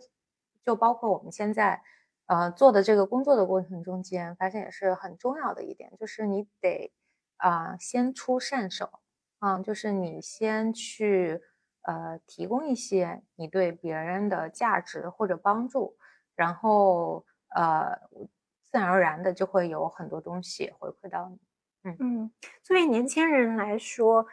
[0.65, 1.81] 就包括我们现在
[2.27, 6.93] 呃做的这个工作的过程中间，发现也是很重要的一点，就是你得
[7.37, 8.91] 啊先出善手，
[9.41, 11.43] 嗯，就是你先去。
[11.87, 15.99] 呃，提供一些你对别人的价值或者帮助，
[16.35, 17.95] 然后呃，
[18.63, 21.39] 自然而然的就会有很多东西回馈到你。
[21.83, 22.33] 嗯嗯，
[22.63, 24.27] 作为年轻人来说，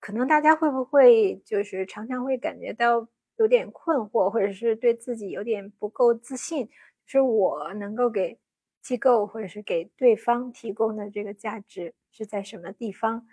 [0.00, 3.06] 可能大家会不会就是常常会感觉到
[3.36, 6.70] 有点困惑，或者是对自己有点不够自信，
[7.10, 8.38] 是我能够给
[8.82, 13.26] 机构或者是给对方提供的这个价值是在什么地方？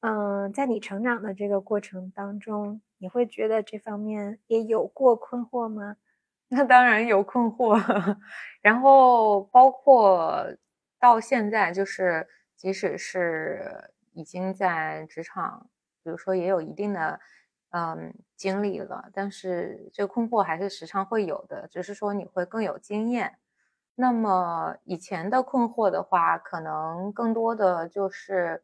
[0.00, 2.80] 嗯，在你成长的这个过程当中。
[2.98, 5.96] 你会觉得这方面也有过困惑吗？
[6.46, 7.74] 那当然有困惑，
[8.62, 10.46] 然后包括
[11.00, 15.68] 到现在，就是即使是已经在职场，
[16.04, 17.18] 比如说也有一定的
[17.72, 23.36] 嗯经历了，但是这个困惑还是时常会有的，只是说你会更有经验。
[23.94, 28.62] 那么以前的困惑的话，可能更多的就是。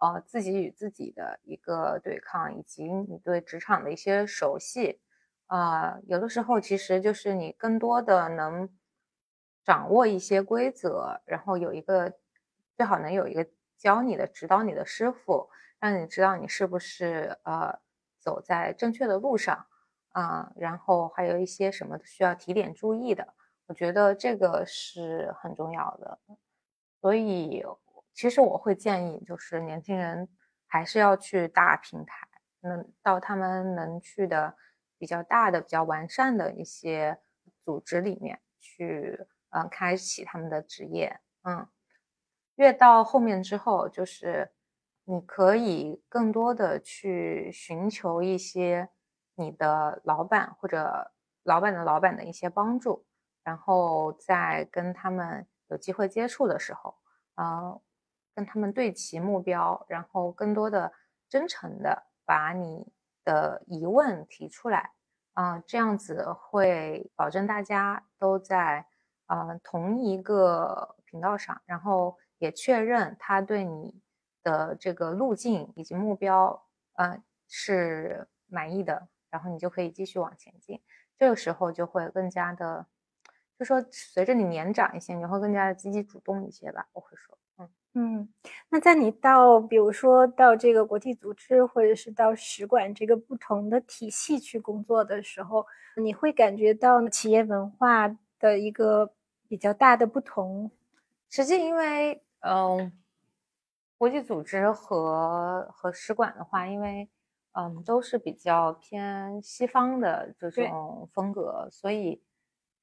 [0.00, 5.00] 呃，自己与自己的一个对抗，以及你对职场的一些熟悉，
[5.48, 8.68] 啊，有的时候其实就是你更多的能
[9.64, 12.12] 掌握一些规则，然后有一个
[12.76, 13.44] 最好能有一个
[13.76, 17.80] 教你的、指导你的师傅，让你知道你是不是呃
[18.28, 19.66] 走在正确的路上
[20.10, 23.32] 啊，然后还有一些什么需要提点注意的，
[23.68, 26.18] 我觉得这个是很重要的，
[27.00, 27.64] 所以。
[28.14, 30.28] 其实我会建议，就是年轻人
[30.66, 32.26] 还是要去大平台，
[32.62, 34.56] 能到他们能去的
[34.98, 37.20] 比较大的、比较完善的一些
[37.64, 41.20] 组织里面去，嗯，开启他们的职业。
[41.44, 41.68] 嗯，
[42.56, 44.50] 越到后面之后，就是
[45.10, 48.90] 你可以更多的去寻求一些
[49.36, 53.06] 你的老板或者老板的老板的一些帮助，
[53.42, 56.96] 然后在跟他们有机会接触的时候，
[57.34, 57.80] 啊。
[58.34, 60.92] 跟他们对齐目标，然后更多的
[61.28, 62.92] 真诚的把你
[63.24, 64.92] 的疑问提出来，
[65.32, 68.86] 啊，这样子会保证大家都在
[69.26, 74.00] 啊同一个频道上，然后也确认他对你
[74.42, 80.80] 的这个路径以及目标，呃，是满意的，然后你就可以继续往前进。
[81.16, 82.86] 这个时候就会更加的，
[83.58, 87.36] 就说随着你年长一些，你会更加的积极主动一些吧，我会说。
[87.94, 88.28] 嗯，
[88.68, 98.06] 那在你到，比如说到这个国际组织，或者是到使馆这个不同的体系去工作的时候，你会感觉到企业文化
[98.38, 99.14] 的一个
[99.48, 100.70] 比较大的不同。
[101.28, 102.92] 实际因为，嗯，
[103.98, 107.10] 国际组织和和使馆的话，因为，
[107.52, 112.22] 嗯，都是比较偏西方的这种风格，所以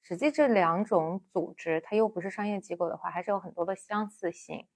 [0.02, 4.68] 实际这两种组织，它又不是商业机构的话，还是有很多的相似性。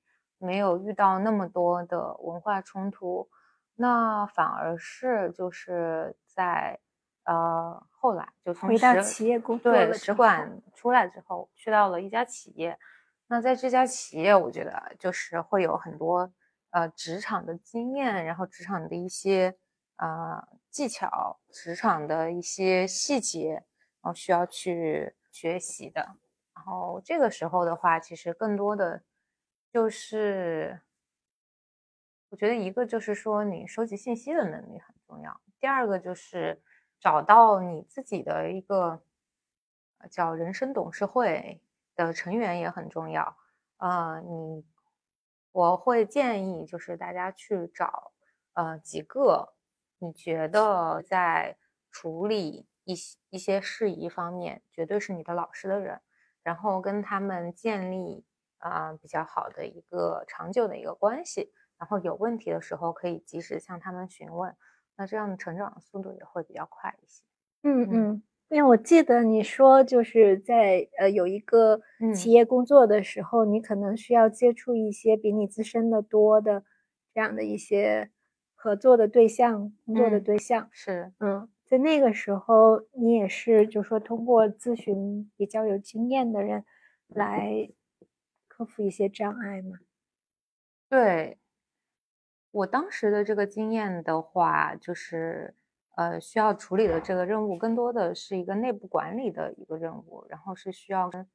[0.42, 3.30] 没有遇到那么多的文化冲突，
[3.76, 6.80] 那反而是就是在
[7.26, 12.80] 呃后来就从使企业工作对使馆出来之后，去到了一家企业。
[13.28, 16.32] 那在这家企业，我觉得就是会有很多
[16.72, 19.58] 呃职场的经验，然后职场的一些
[19.98, 23.66] 呃技巧，职场的一些细节，
[24.02, 26.18] 然后需要去学习的。
[26.54, 29.04] 然后这个时候的话，其实更多的。
[29.72, 30.82] 就是，
[32.30, 36.60] 我觉得一个就是说你收集信息的能力很重要，第二个就是
[37.00, 39.00] 找到你自己的一个
[40.10, 41.62] 叫人生董事会
[41.96, 43.38] 的成员也很重要。
[43.78, 44.66] 呃，你
[45.52, 48.12] 我会建议就是大家去找
[48.54, 49.54] 呃几个
[50.00, 51.58] 你觉得在
[51.92, 56.02] 处理一些一些事宜方面绝对是你的老师的人，
[56.44, 58.26] 然后跟他们建立。
[58.62, 64.54] 啊比较好的一个长久的一个关系，然后有问题的时候可以及时向他们询问，
[64.98, 67.24] 那这样成长的速度也会比较快一些。
[67.64, 68.22] 嗯嗯，因
[68.58, 71.82] 为我记得你说就是在呃有一个
[72.16, 76.64] 企业工作的时候，你可能需要接触一些比你资深的多的
[77.14, 78.10] 这样的一些
[78.56, 80.68] 合作的对象、工作的对象。
[80.72, 86.66] 是，嗯，在那个时候，你也是就说通过咨询比较有经验的人
[87.08, 87.70] 来
[88.48, 89.78] 克服一些障碍吗？
[90.90, 91.38] 对，
[92.50, 95.54] 我当时的这个经验的话，就是。
[96.00, 101.28] 呃，需要处理的这个任务更多的是一个内部管理的一个任务，然后是需要跟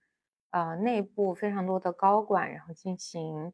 [0.53, 3.53] 呃内部非常多的高管然后进行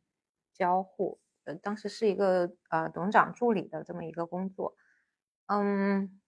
[0.52, 1.18] 交互。
[1.42, 4.76] 呃，当时是一个呃董事长助理的这么一个工作，
[5.46, 6.20] 嗯，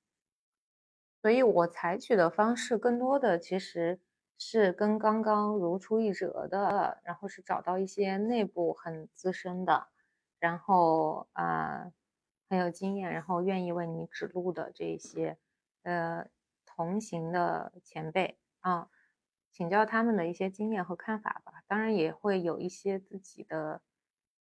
[1.20, 4.01] 所以我采取的方式更多的其实
[4.37, 9.87] 是跟刚刚如出一辙的，然后是找到一些内部很资深的，
[10.41, 11.93] 然后啊。
[12.53, 15.38] 很有经验，然后愿意为你指路的这些，
[15.84, 16.26] 呃，
[16.66, 18.90] 同行的前辈啊，
[19.50, 21.62] 请教他们的一些经验和看法吧。
[21.66, 23.80] 当然也会有一些自己的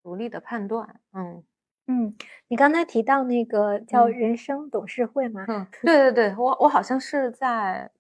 [0.02, 1.00] 独立的判断。
[1.12, 1.42] 嗯
[1.86, 2.14] 嗯，
[2.48, 5.46] 你刚才提到那个叫人生董事会吗？
[5.48, 7.90] 嗯，对对对，我我好像是在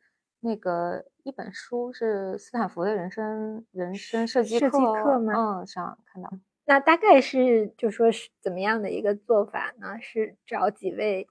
[0.40, 5.32] 那个一本书是斯坦福的人生人生设计课吗？
[5.62, 6.30] 嗯，上看到。
[6.68, 10.00] 那大概是就说是怎么样的一个做法呢？
[10.00, 11.28] 是找几位，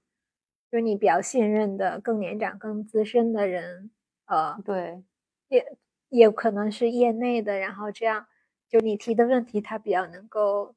[0.72, 3.92] 就你比较信任的、更年长、更资深的人，
[4.28, 5.04] 呃，对，
[5.50, 5.78] 也
[6.08, 8.28] 也可能是业内的，然后这样
[8.70, 10.74] 就你提的问题，他比较能够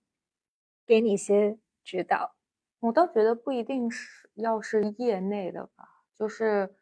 [0.85, 2.35] 给你一些指导。
[2.81, 5.89] 我倒觉得不一定是要是业内的吧，
[6.19, 6.75] 就是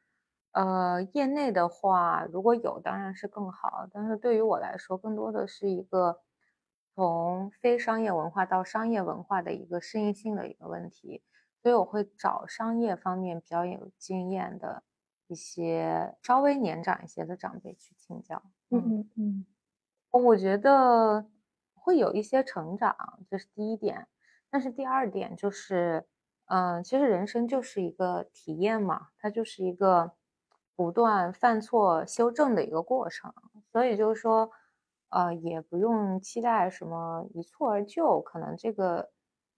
[0.53, 6.23] 呃，业内的话，如果有当然是更好，但是对于我来说，更多的是一个。
[6.97, 11.23] 从非商业文化到商业文化的一个适应性的一个问题，
[11.63, 14.83] 所以我会找商业方面比较有经验的
[15.27, 18.43] 一些稍微年长一些的长辈去请教。
[18.71, 19.47] 嗯嗯嗯，
[20.23, 21.27] 我觉得
[21.75, 22.97] 会有一些成长，
[23.29, 24.09] 这是第一点。
[24.49, 26.07] 但是第二点就是，
[26.47, 30.13] 嗯，其实人生就是一个体验嘛，它就是一个
[30.75, 33.35] 不断犯错修正的一个过程。
[33.71, 34.51] 所以就是说。
[35.17, 39.11] 呃，也不用期待什么一蹴而就，可能这个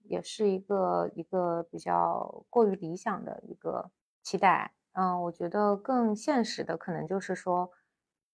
[0.03, 3.91] 也是一个一个比较过于理想的一个
[4.23, 4.73] 期待。
[4.93, 7.69] 嗯，我觉得更现实的可能就是说，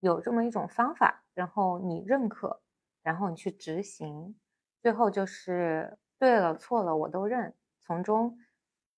[0.01, 2.61] 有这么一种方法，然后你认可，
[3.01, 4.39] 然后你去执行，
[4.79, 8.37] 最后就是对了错了我都认，从中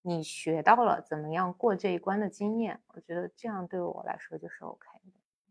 [0.02, 4.97] 你学到了怎么样过这一关的经验，我觉得这样对我来说就是 OK。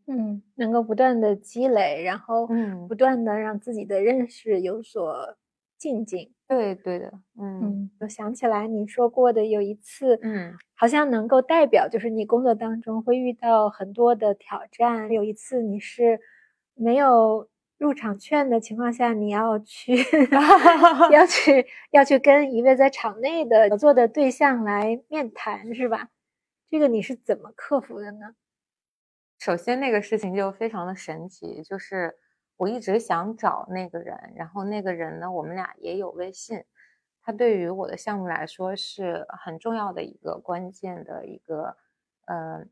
[0.06, 5.36] 嗯，能够不断的积累，然后嗯，不断的让自己的认识有所
[5.78, 6.32] 进进。
[6.48, 15.10] 对对的，嗯，我想起来你说过的有一次，嗯，好像能够代表就是你工作当中会遇到很多的挑战。
[15.10, 16.20] 有一次你是
[16.74, 17.48] 没有
[17.78, 19.96] 入场券的情况下，你要去
[21.10, 26.10] 要去要去跟一位在场内的合作的对象来面谈，是吧？
[26.70, 28.34] 这个你是怎么克服的呢？
[29.38, 32.16] 首先，那个事情就非常的神奇，就是
[32.56, 36.64] 我一直想找那个人，然后那个人呢，我们俩也有微信，
[37.22, 41.76] 他对于我的项目来说是很重要的一个关键的一个，
[42.26, 42.64] 呃，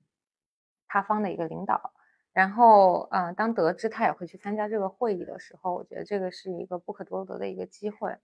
[0.89, 1.93] 他方的一个领导。
[2.33, 8.17] 然后，嗯，当得知他也会去参加这个会议的时候，我觉得这个是一个不可多得的一个机会。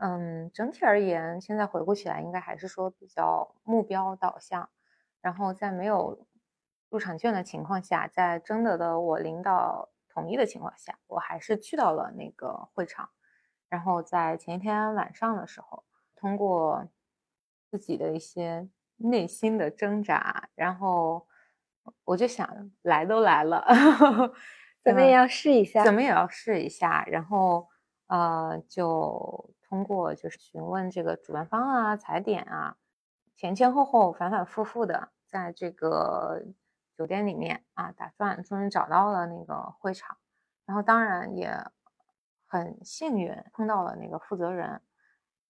[0.00, 4.68] 嗯，整体而言，现在回顾起来，应该还是说比较目标导向，
[5.20, 6.26] 然后在没有。
[6.88, 13.10] 入场券的情况下，在征得的我领导同意的情况下，我还是去到了那个会场。
[13.68, 15.84] 然后在前一天晚上的时候，
[16.14, 16.86] 通过
[17.70, 21.26] 自己的一些内心的挣扎，然后
[22.04, 23.66] 我就想，来都来了，
[24.84, 27.04] 怎么也要试一下，怎么也要试一下。
[27.06, 27.68] 然后
[28.06, 32.76] 呃，就通过就是询问这个主办方啊、踩点啊，
[33.36, 36.44] 前前后后、反反复复的在这个。
[36.96, 40.16] 酒店里面啊，打转，终于找到了那个会场，
[40.64, 41.52] 然后当然也
[42.46, 44.80] 很幸运碰到了那个负责人，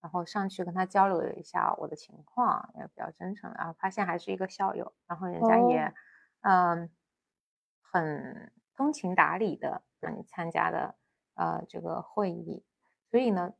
[0.00, 5.94] 然后上去跟他交流了一下我的情况，也比较真诚，然后发现还是一个校友，然后人家也
[6.40, 6.90] 嗯
[7.80, 10.96] 很通情达理的让你参加的
[11.34, 12.64] 呃这个会议，
[13.08, 13.54] 所以呢，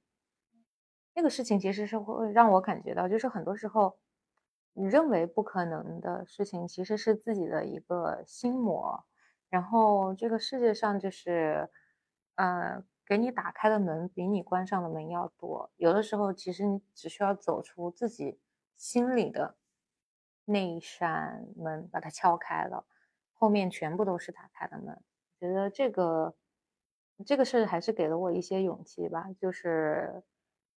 [1.14, 3.97] 那个事情其实是会让我感觉到，就是很多时候。
[4.78, 9.06] 你认为不可能的事情，其实是自己的一个心魔。
[9.48, 11.70] 然后这个世界上就是，
[12.34, 15.70] 呃，给你打开的门比你关上的门要多。
[15.76, 18.38] 有的时候，其实你只需要走出自己
[18.76, 19.56] 心里的
[20.44, 22.84] 那一扇门，把它敲开了，
[23.32, 25.02] 后面全部都是打开的门。
[25.40, 26.34] 觉得这个
[27.24, 30.22] 这个事还是给了我一些勇气吧，就是，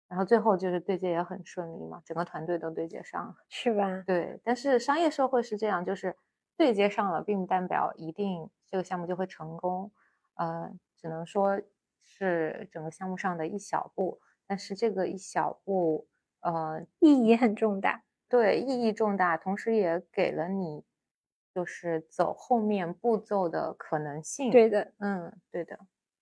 [0.08, 4.03] 然后最后就是对接也很顺利嘛，整个团队都对接上了，是吧？
[4.05, 6.16] 对，但是商业社会是这样，就是
[6.55, 9.91] 对接上了，并不代表一定这个项目就会成功，
[10.36, 11.62] 呃，只能说
[12.03, 16.08] 是整个项目上的一小步，但是这个一小步，
[16.41, 20.84] 呃，意义很重大，对，意义重大，同时也给了你。
[21.55, 25.80] 就是走后面步骤的可能性，对的，嗯，对的，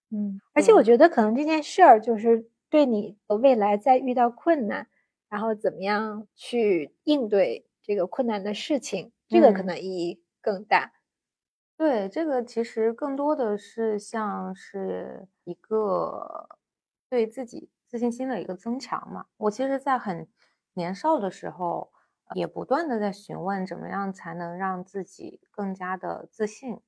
[0.10, 4.90] 嗯，而且我觉得可能这件事儿就是对你未来在遇到困难，
[5.30, 10.92] 然后怎么样去应对这个困难的事情，这个可能意义更大。
[11.78, 16.50] 对，这个其实更多的是像是一个
[17.08, 19.28] 对自己自信心的一个增强嘛。
[19.38, 20.28] 我其实，在很
[20.74, 21.94] 年少的时候。
[22.34, 26.80] 也不断的在询问怎么样才能让自己更加的自信，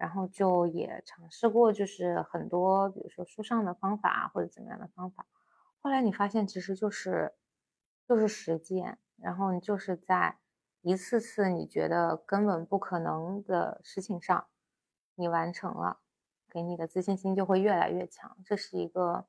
[0.00, 5.26] 然后就也尝试过，就是很多，比如说书上的方法或者怎么样的方法。
[5.82, 7.34] 后来你发现其实就是
[8.08, 10.38] 就是实践，然后你就是在
[10.80, 14.46] 一次次你觉得根本不可能的事情上，
[15.16, 15.98] 你完成了，
[16.50, 18.38] 给你的自信心就会越来越强。
[18.44, 19.26] 这是一个。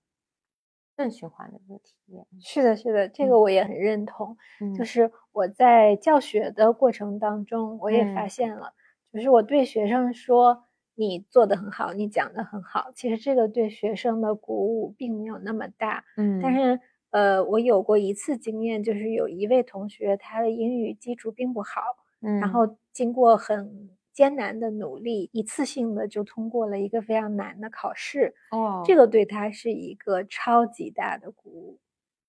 [0.93, 4.37] 正循环的一个体验，是的，是的，这个我也很认同。
[4.77, 8.75] 就是我在教学的过程当中，我也发现了，
[9.13, 10.63] 就是我对学生说
[10.95, 16.03] 你做的很好，你讲的很好，其实这个对学生的鼓舞并没有那么大。
[16.17, 16.79] 嗯，但是
[17.11, 21.81] 呃，我有过一次经验，就是有一位同学他的英语基础并不好，
[22.21, 23.89] 嗯，然后经过很。
[24.13, 28.35] 艰难的努力，一次性的就通过了一个非常难的考试。
[28.51, 31.79] 哦，这个对他是一个超级大的鼓舞。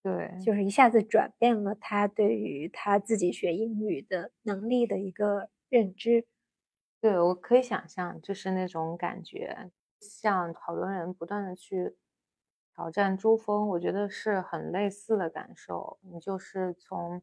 [0.01, 6.25] 对，就是一下子转变了他对于他自己学英语的能力的一个认知。
[7.03, 11.97] 对，我可以想象，就是那种感觉，像好多人不断的去
[12.77, 15.99] 挑战珠峰，我觉得是很类似的感受。
[16.03, 17.21] 你就是从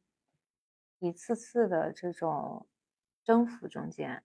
[1.00, 2.68] 一次次的这种
[3.24, 4.22] 征服中间。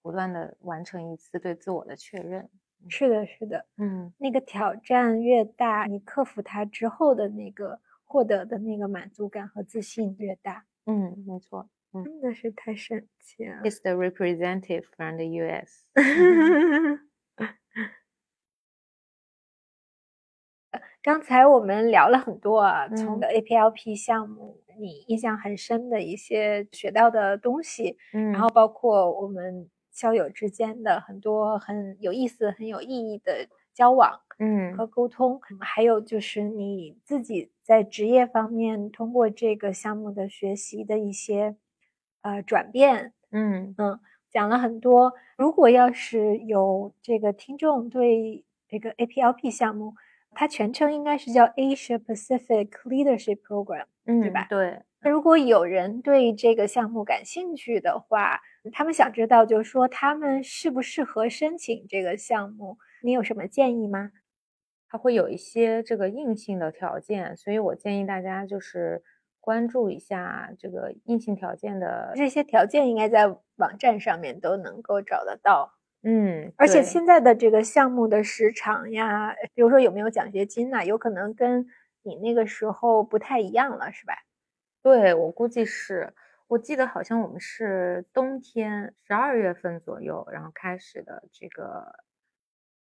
[0.00, 2.50] 不断的完成一次对自我的确认，
[2.88, 13.60] 是的，是的，嗯，那个挑战越大，你克服它之后的那个获得的那个满足感和自信越大，嗯，没错，真的是太神奇了。
[13.62, 15.84] It's the representative from the U.S.
[21.02, 29.68] 刚才我们聊了很多啊，从 APLP 项目，你印象很深的一些学到的东西，嗯，然后包括我们。
[29.94, 41.56] 校友之间的很多很有意思、很有意义的交往，嗯，和沟通，还有就是你自己在职业方面通过这个项目的学习的一些
[42.22, 44.00] 呃转变，嗯嗯，
[44.30, 45.12] 讲了很多。
[45.36, 49.94] 如果要是有这个听众对这个 APLP 项目，
[50.32, 54.46] 它全称应该是叫 Asia Pacific Leadership Program，嗯，对吧？
[54.48, 54.82] 对。
[55.04, 58.40] 那如果有人对这个项目感兴趣的话，
[58.72, 62.78] 他们想知道，就是说他们适不适合申请这个项目？
[63.02, 64.12] 你有什么建议吗？
[64.88, 69.02] 它会有一些这个硬性的条件，所以我建议大家就是
[69.42, 73.26] 关注一下这个硬性条件的这些条件，应该在
[73.56, 75.74] 网站上面都能够找得到。
[76.02, 81.66] 嗯，而且现在的这个项目的时长呀，比如说有没有奖学金呐，有可能跟
[82.02, 84.14] 你那个时候不太一样了，是吧？
[84.82, 86.14] 对我估计是。
[86.48, 92.04] 我记得好像我们是冬天十二月份左右，然后开始的这个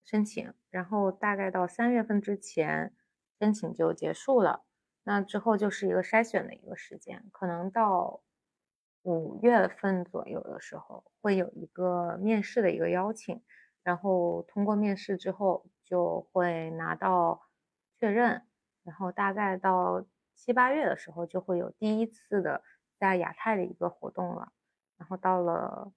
[0.05, 2.93] 申请，然后大概到三月份之前
[3.41, 4.66] 申请就结束了。
[5.07, 8.21] 那之后就是一个筛选的一个时间，可能到
[9.03, 13.41] 五月份左右的时候会有一个面试的一个邀请，
[13.85, 17.47] 然后通过面试之后就会拿到
[18.01, 18.43] 确认，
[18.83, 20.05] 然后大概到
[20.35, 22.63] 七八月的时候就会有第一次的。
[22.99, 24.51] 在亚太的一个活动了，
[24.97, 25.93] 然后到了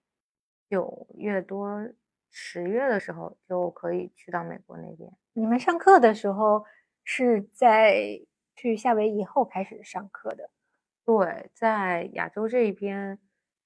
[0.70, 1.88] 九月多
[2.30, 5.10] 十月的时候，就可以去到美国那边。
[5.32, 6.66] 你们上课的时候
[7.06, 8.20] 是在
[8.60, 10.50] 去夏威夷后开始上课的？
[11.06, 13.18] 对，在亚洲这一边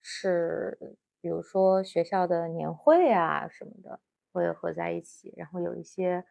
[0.02, 0.78] 是，
[1.20, 4.00] 比如说学校的年会啊什么的
[4.32, 6.24] 会合在一起，然后有一些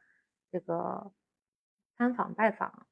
[0.51, 1.11] 这个
[1.97, 2.87] 参访拜访，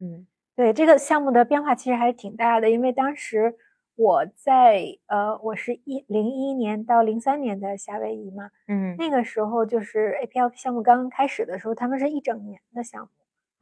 [0.00, 0.26] 嗯。
[0.56, 3.56] 对这个项目的变化其实还是挺大的，因为当时
[3.96, 13.08] 我在呃，我是一零一年到零三年的夏威夷嘛，嗯那个时候就是 APLP 项目刚刚开始的时候，他们是一整年的项目，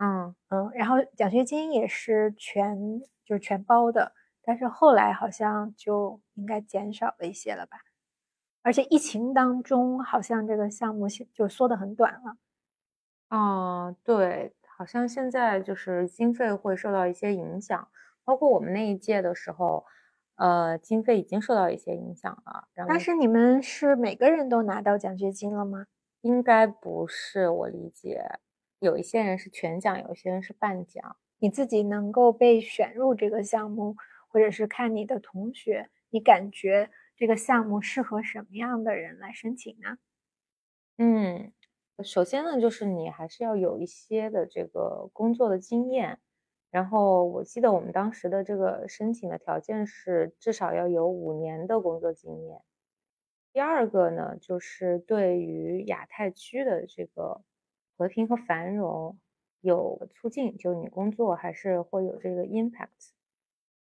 [0.01, 4.13] 嗯嗯，然后奖学金也是全就是全包的，
[4.43, 7.79] 但是后来好像就应该减少了一些了吧，
[8.63, 12.37] 而且疫情当中好像这个项目就缩得很短了。
[13.31, 17.89] 哦，对，好像现在就是经费会受到一些影响，
[18.25, 19.87] 包括我们那一届的时候，
[20.37, 22.69] 呃，经费已经受到一些影响了。
[22.85, 25.87] 但是你们是每个人都拿到奖学金了吗？
[26.23, 28.23] 应该不是，我理解，
[28.83, 31.17] 有一些人是全奖，有一些人是半奖。
[31.39, 33.97] 你自己能够被选入这个项目，
[34.29, 39.97] 或者是看你的同学，你感觉这个项目适合什么样的人来申请呢？
[40.99, 41.53] 嗯。
[42.03, 46.19] 首先呢，就是你还是要有一些的这个工作的经验，
[46.71, 52.61] 然后我记得我们当时的这个申请的条件是至少要有五年的工作经验。
[53.53, 57.43] 第二个呢，就是对于亚太区的这个
[58.03, 59.17] 和平和繁荣
[59.61, 63.13] 有促进，就你工作还是会有这个 impact。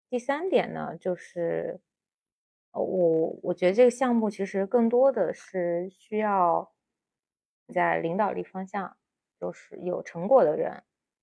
[0.09, 1.79] 第三点呢，就是
[2.71, 6.73] 呃，我我觉得这个项目其实更多的是需要。
[7.71, 8.97] 在领导力方向，
[9.39, 10.81] 就是有成果的人，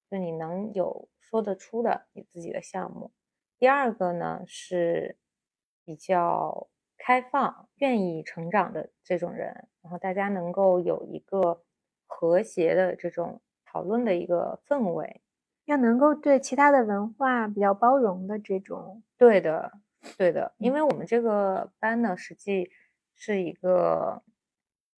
[0.08, 3.10] 就你能有说得出的你自己的项目。
[3.58, 5.16] 第二个呢是
[5.84, 11.64] 比较开放、愿意成长的这种人，然后大家能够有一个
[12.06, 15.20] 和谐的这种讨论的一个氛围，
[15.64, 19.02] 要能够对其他的文化比较包容的这种。
[19.18, 19.72] 对的，
[20.16, 22.70] 对的，因为我们这个班呢，实际
[23.14, 24.22] 是一个。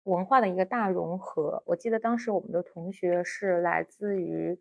[0.07, 1.61] 文化的一个大融合。
[1.65, 4.57] 我记得当时我们的同学是来自于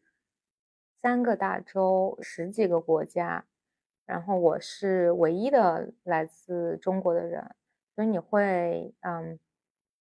[0.97, 3.44] 三个大洲、十几个国家，
[4.07, 7.55] 然后我是唯一的来自中国的人，
[7.94, 9.38] 所以你会嗯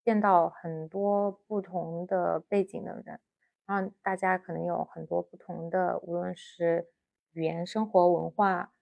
[0.05, 3.21] 见到很多不同的背景的人，
[3.67, 6.89] 然后大家可能有很多不同的，无论是
[7.33, 8.73] 语言、生活、文化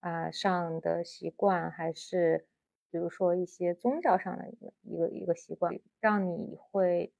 [0.00, 2.46] 啊上的习惯，还是。
[2.90, 7.12] 比如说一些宗教上的一个一个一个习惯，让你会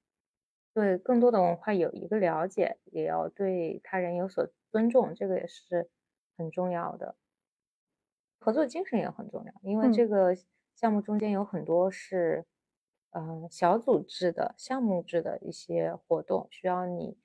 [0.72, 5.90] 对更多的文化有一个了解，也要对他人有所尊重，这个也是
[6.38, 7.16] 很重要的。
[8.40, 10.34] 合作精神也很重要，因为这个
[10.74, 12.46] 项目中间有很多是
[13.10, 17.16] 呃小组制的、项目制的一些活动，需要你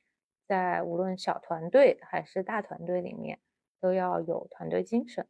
[0.47, 3.39] 在无论小团队还是大团队里面
[3.79, 5.27] 都要有团队精神。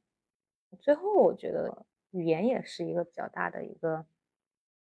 [0.80, 1.86] 最后，我觉得。
[2.16, 4.06] 语言也是一个比较大的一个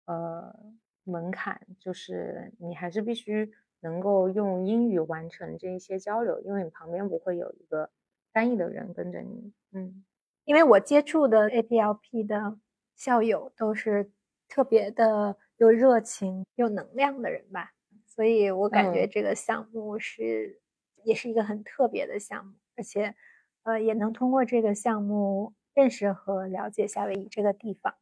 [0.07, 0.59] 呃
[1.05, 7.91] 门槛，就是你还是必须能够用英语完成这一些交流，因为你旁边不会有一个
[8.33, 9.53] 翻译的人跟着你。
[9.73, 10.07] 嗯，
[10.47, 12.59] 因为我接触的 APLP 的
[12.97, 14.11] 校友都是
[14.49, 17.71] 特别的有热情、有能量的人吧，
[18.07, 20.61] 所以我感觉这个项目是
[21.05, 23.15] 也是一个很特别的项目，而且
[23.63, 25.55] 呃也能通过这个项目。
[25.75, 27.95] 认识和了解夏威夷这个地方，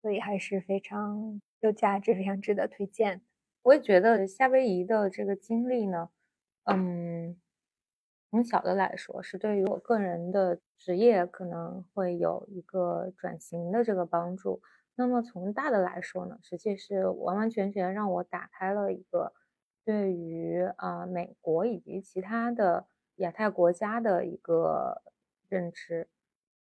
[0.00, 3.20] 所以还是非常有价值、非常值得推荐。
[3.60, 6.08] 我也觉得夏威夷的这个经历呢，
[6.64, 7.36] 嗯，
[8.30, 14.62] 从小的来说是对于我个人的职业可能会有一个转型的这个帮助。
[14.96, 19.32] 那么从大的来说呢，实际是完完全全让我打开了一个
[19.84, 22.86] 对于啊美国以及其他的
[23.16, 25.02] 亚太国家的一个
[25.48, 26.08] 认知。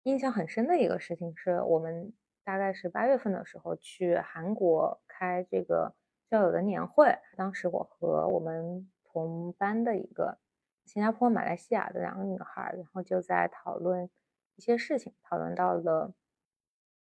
[0.04, 2.14] 印象很深的一个事情是我们
[2.44, 5.94] 大概是八月份的时候去韩国开这个
[6.30, 10.38] 校友的年会，当时我和我们同班的一个
[10.86, 14.10] 新加坡、马来西亚的两个女孩，然后就在讨论
[14.56, 16.14] 一些事情，讨论到了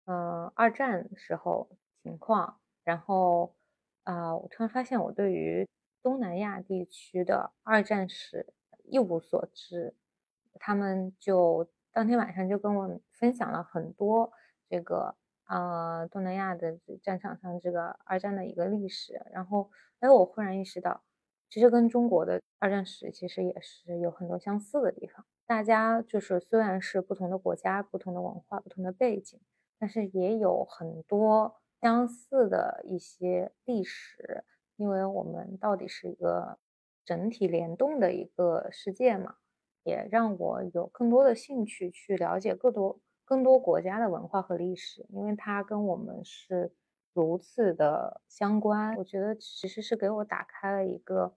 [0.05, 1.69] 嗯二战时候
[2.01, 3.55] 情况，然后
[4.03, 5.67] 啊我突然发现我对于
[6.01, 9.95] 东南亚地区的二战史一无所知，
[10.59, 11.69] 他们就。
[11.95, 14.33] 当天晚上就跟我分享了很多
[14.67, 21.03] 这个呃东南亚的战场上这个二战的一个历史，然后哎我忽然意识到，
[21.51, 25.23] 其实跟中国的二战史其实也是有很多相似的地方。
[25.45, 29.39] 大家就是虽然是不同的国家、不同的文化、不同的背景，
[29.83, 34.45] 但是也有很多相似的一些历史，
[34.77, 36.57] 因为我们到底是一个
[37.03, 39.35] 整体联动的一个世界嘛。
[39.83, 46.71] 也让我有更多的兴趣去了解更多更多国家的文化和历史，因为它跟我们是
[47.13, 48.95] 如此的相关。
[48.95, 51.35] 我觉得其实是给我打开了一个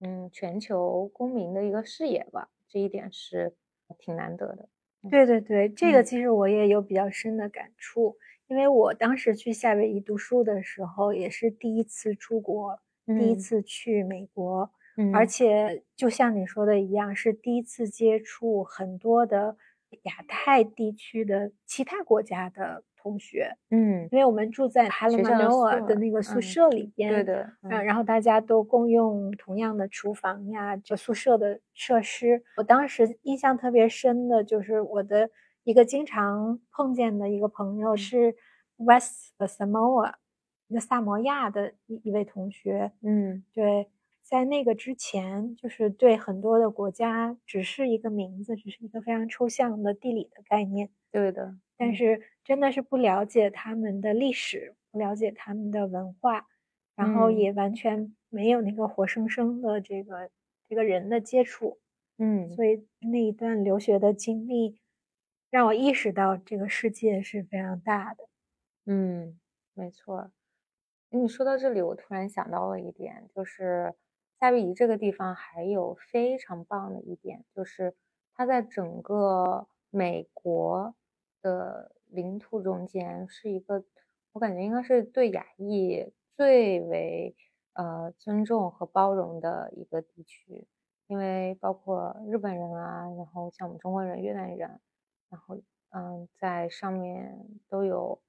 [0.00, 3.56] 嗯全球公民的一个视野吧，这一点是
[3.98, 4.68] 挺难得的。
[5.08, 8.16] 对对对，这个其实我也有比较深的感触，
[8.48, 12.78] 因为我当时去夏威夷读书的时候，也是第一次出国，
[13.14, 14.70] 第一次去美国，
[15.10, 19.56] 而且就像你说的一样，是第一次接触很多的
[20.02, 22.84] 亚太地区的其他国家的。
[23.02, 32.42] 同学，嗯，因为我们住在哈勒曼诺尔的那个宿舍里边，对的，嗯，然后大家都共用同样的厨房呀，就宿舍的设施。
[32.56, 35.30] 我当时印象特别深的就是我的
[35.64, 38.34] 一个经常碰见的一个朋友是
[38.76, 40.14] West Samoa，
[40.68, 43.88] 一个萨摩亚的一一位同学，嗯，对，
[44.22, 51.56] 在那个之前，就是对很多的国家只是一个名字，只是一个非常抽象的地理的概念，对的。
[51.76, 56.46] 但是真的是不了解他们的历史，不了解他们的文化，
[56.94, 60.30] 然后也完全没有那个活生生的这个
[60.68, 61.80] 这个人的接触，
[62.18, 64.78] 嗯，所以那一段留学的经历
[65.50, 68.28] 让我意识到这个世界是非常大的。
[68.84, 69.40] 嗯，
[69.74, 70.30] 没错。
[71.08, 73.94] 你说到这里，我突然想到了一点，就是
[74.38, 77.94] 夏威夷这个地方还有非常棒的一点，就是
[78.34, 80.94] 它在整个美国。
[81.42, 83.84] 的领土中间是一个，
[84.32, 87.36] 我感觉应该是对亚裔最为
[87.74, 90.66] 呃尊重和包容的一个地区，
[91.06, 94.80] 因为包括日本人啊，然后像我们中国人、越南人，
[95.28, 95.56] 然后
[95.90, 97.38] 嗯，在上面
[97.68, 98.20] 都有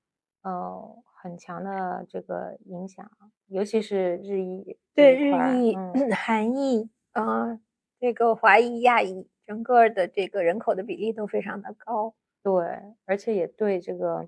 [0.41, 3.09] 呃很强的这个影响，
[3.47, 5.75] 尤其是日裔，对日裔、
[6.15, 7.59] 韩裔，呃，
[7.99, 12.15] 这个华裔、亚裔，整个的这个人口的比例都非常的高。
[12.43, 12.65] 对，
[13.05, 14.27] 而且也对这个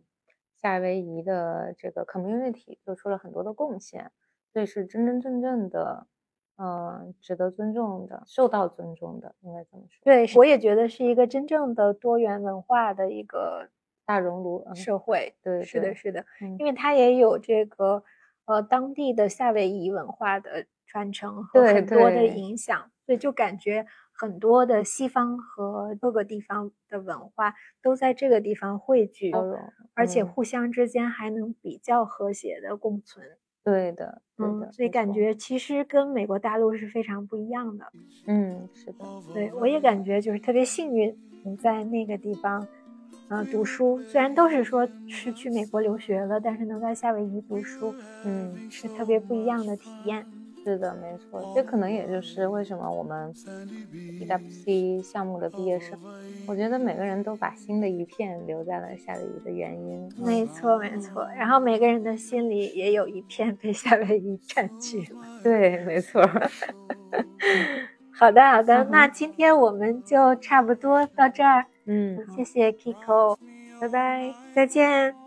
[0.56, 4.12] 夏威夷的这个 community 做出了很多的贡献，
[4.52, 6.06] 所以是真真正正的，
[6.58, 10.00] 嗯，值得尊重的，受到尊重的，应该这么说。
[10.04, 13.70] 对，我也觉得是一个真正的多元文化的一个
[14.06, 15.36] 大熔炉社会。
[15.42, 16.24] 对，是的，是的，
[16.60, 18.04] 因为它也有这个
[18.46, 23.88] 呃当地的夏威夷文化的传承和很多的影响，所以就感觉。
[24.14, 29.32] 很多的西方和各个地方的文化都在这个地方汇聚，
[29.96, 33.38] 而且互相之间还能比较和谐的共存。
[33.64, 37.86] 对的，嗯，所以感觉其实跟美国大陆是非常不一样的。
[38.26, 42.68] 嗯，是的，对我也感觉就是特别幸运，你在那个地方，
[43.30, 44.04] 嗯，读书。
[44.04, 50.28] 虽然都是说是去美国留学了，但是能在夏威夷读书，嗯，是特别不一样的体验。
[50.64, 53.34] 是的，没错，这可能也就是为什么我们
[54.20, 55.98] EWC 项目的毕业生，
[56.46, 60.14] 我觉得每个人都把新的一片留在了夏威夷的原因。
[60.18, 61.28] 没错，没错。
[61.36, 65.18] 然后每个人的心里也有一片被夏威夷占据了。
[65.44, 66.22] 对，没错。
[68.16, 71.66] 好的，好的，那今天我们就差不多到这儿。
[71.86, 73.38] 嗯，谢谢 Kiko，
[73.80, 75.23] 拜拜，再见。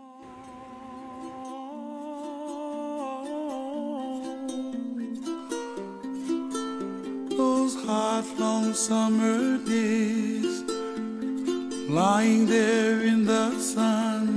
[7.87, 10.61] Hot long summer days
[11.87, 14.27] lying there in the sun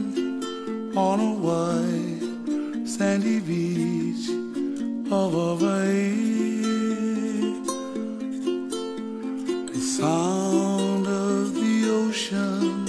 [0.96, 4.28] on a white sandy beach
[5.10, 6.30] of Hawaii.
[9.72, 12.86] The sound of the ocean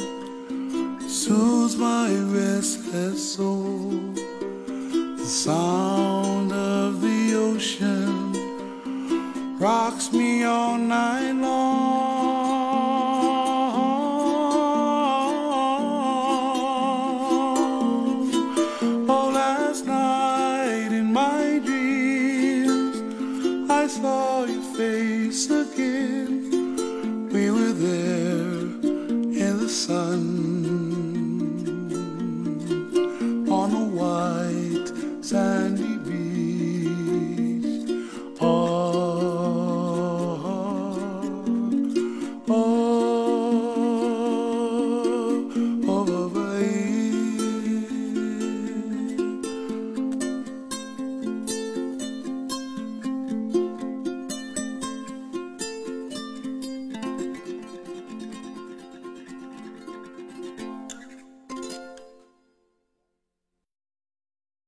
[1.09, 2.09] soothes my
[2.39, 4.13] restless soul.
[5.21, 7.90] The sound of the ocean
[9.61, 11.70] rocks me all night long.